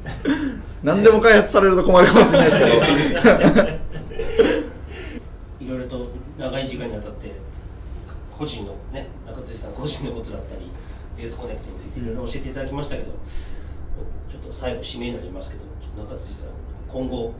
[0.83, 3.79] 何でも開発されると困るかもしれないですけど。
[5.59, 6.07] いろいろと
[6.37, 7.31] 長い時間にわたって
[8.35, 10.71] 個人のね中辻さん個人のことだったり
[11.17, 13.11] ベースコネクトについていろいろ教えていただきましたけど
[14.29, 15.63] ちょっと最後締めになりますけど
[16.03, 16.51] 中辻さん
[16.87, 17.33] 今後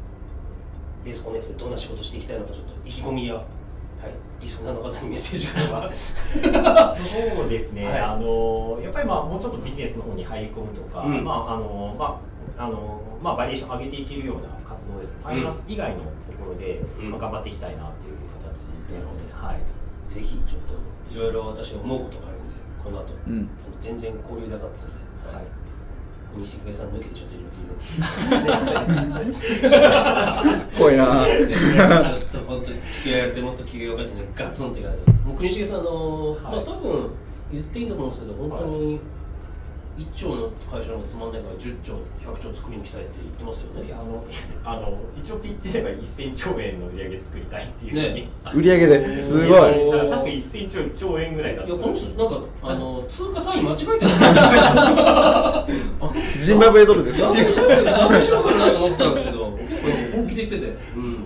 [1.03, 3.45] ベースコネクトでどんな仕事していきたいのかちょっと意気込みや、はい、
[4.41, 5.89] リスナーの方にメッセージがあれば。
[6.95, 7.99] そうですね、はい。
[7.99, 11.23] あのやっぱりまあもうちょっとビジネスの方に入り込むとか、うん。
[11.23, 12.19] まああのま
[12.57, 16.03] ああのまあバリエーション上げていけるような活動ですね、ファイナンス以外のと
[16.39, 17.11] ころで、うん。
[17.11, 19.59] まあ、頑張っていきたいなっていう形ですね、なはい。
[20.07, 23.49] ぜひちょっといろいろ私思うことがあるんでこの後、うん。
[23.65, 25.58] あの全然交流なかったんで、はい
[26.37, 27.49] 西久さん抜けてちょっといろいろ
[30.77, 31.59] 怖いなちょ
[32.17, 37.09] っと本当に聞きられてもっと企業価値でガツンっていかないともう国重さんあの、はいまあ多分
[37.51, 38.99] 言っていいと思うんですけど本当に
[39.99, 41.95] 1兆の会社のつまんないから10兆
[42.25, 43.87] 100兆作りに来たいって言ってますよね。
[43.87, 44.23] いやあの
[44.63, 48.29] あの一応ピッチでは1000兆円の売り上げ作りたいっていうね。
[48.53, 49.49] 売り上げですごい。
[49.49, 49.67] だか
[50.05, 54.09] ら確か1000兆兆円ぐらいだったいやこの人なんかあの通貨単位間違えてる
[56.39, 57.51] ジンバブエドルですか大丈
[58.39, 59.87] 夫かなと思ったんですけど 結構
[60.17, 61.25] 本気で言ってて、うん、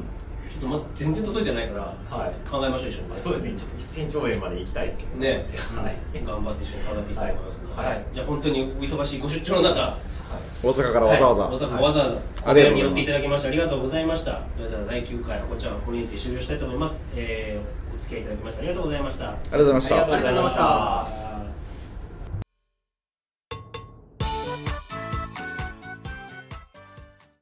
[0.63, 1.73] と全然届いてないか
[2.09, 2.33] ら、はい。
[2.49, 3.15] 考えましょう一緒に。
[3.15, 3.53] そうですね。
[3.53, 6.25] ちょっと1000兆円まで行きたいですけどね、はい。
[6.25, 7.87] 頑張って一緒に考えていきたいと思いますので、はい。
[7.87, 8.05] はい。
[8.11, 9.97] じゃあ本当にお忙しいご出張の中
[10.63, 14.41] 大阪からわざわざ、はい、大阪わざわざありがとうございに寄っていただきましてありがとうございました。
[14.53, 19.29] それでは第9回こちらコミュニティ終了したいと思います、えー、お付き合いいただきましてありがとうございました。
[19.29, 19.95] ありがとうございました。
[19.95, 21.32] ありがとうございました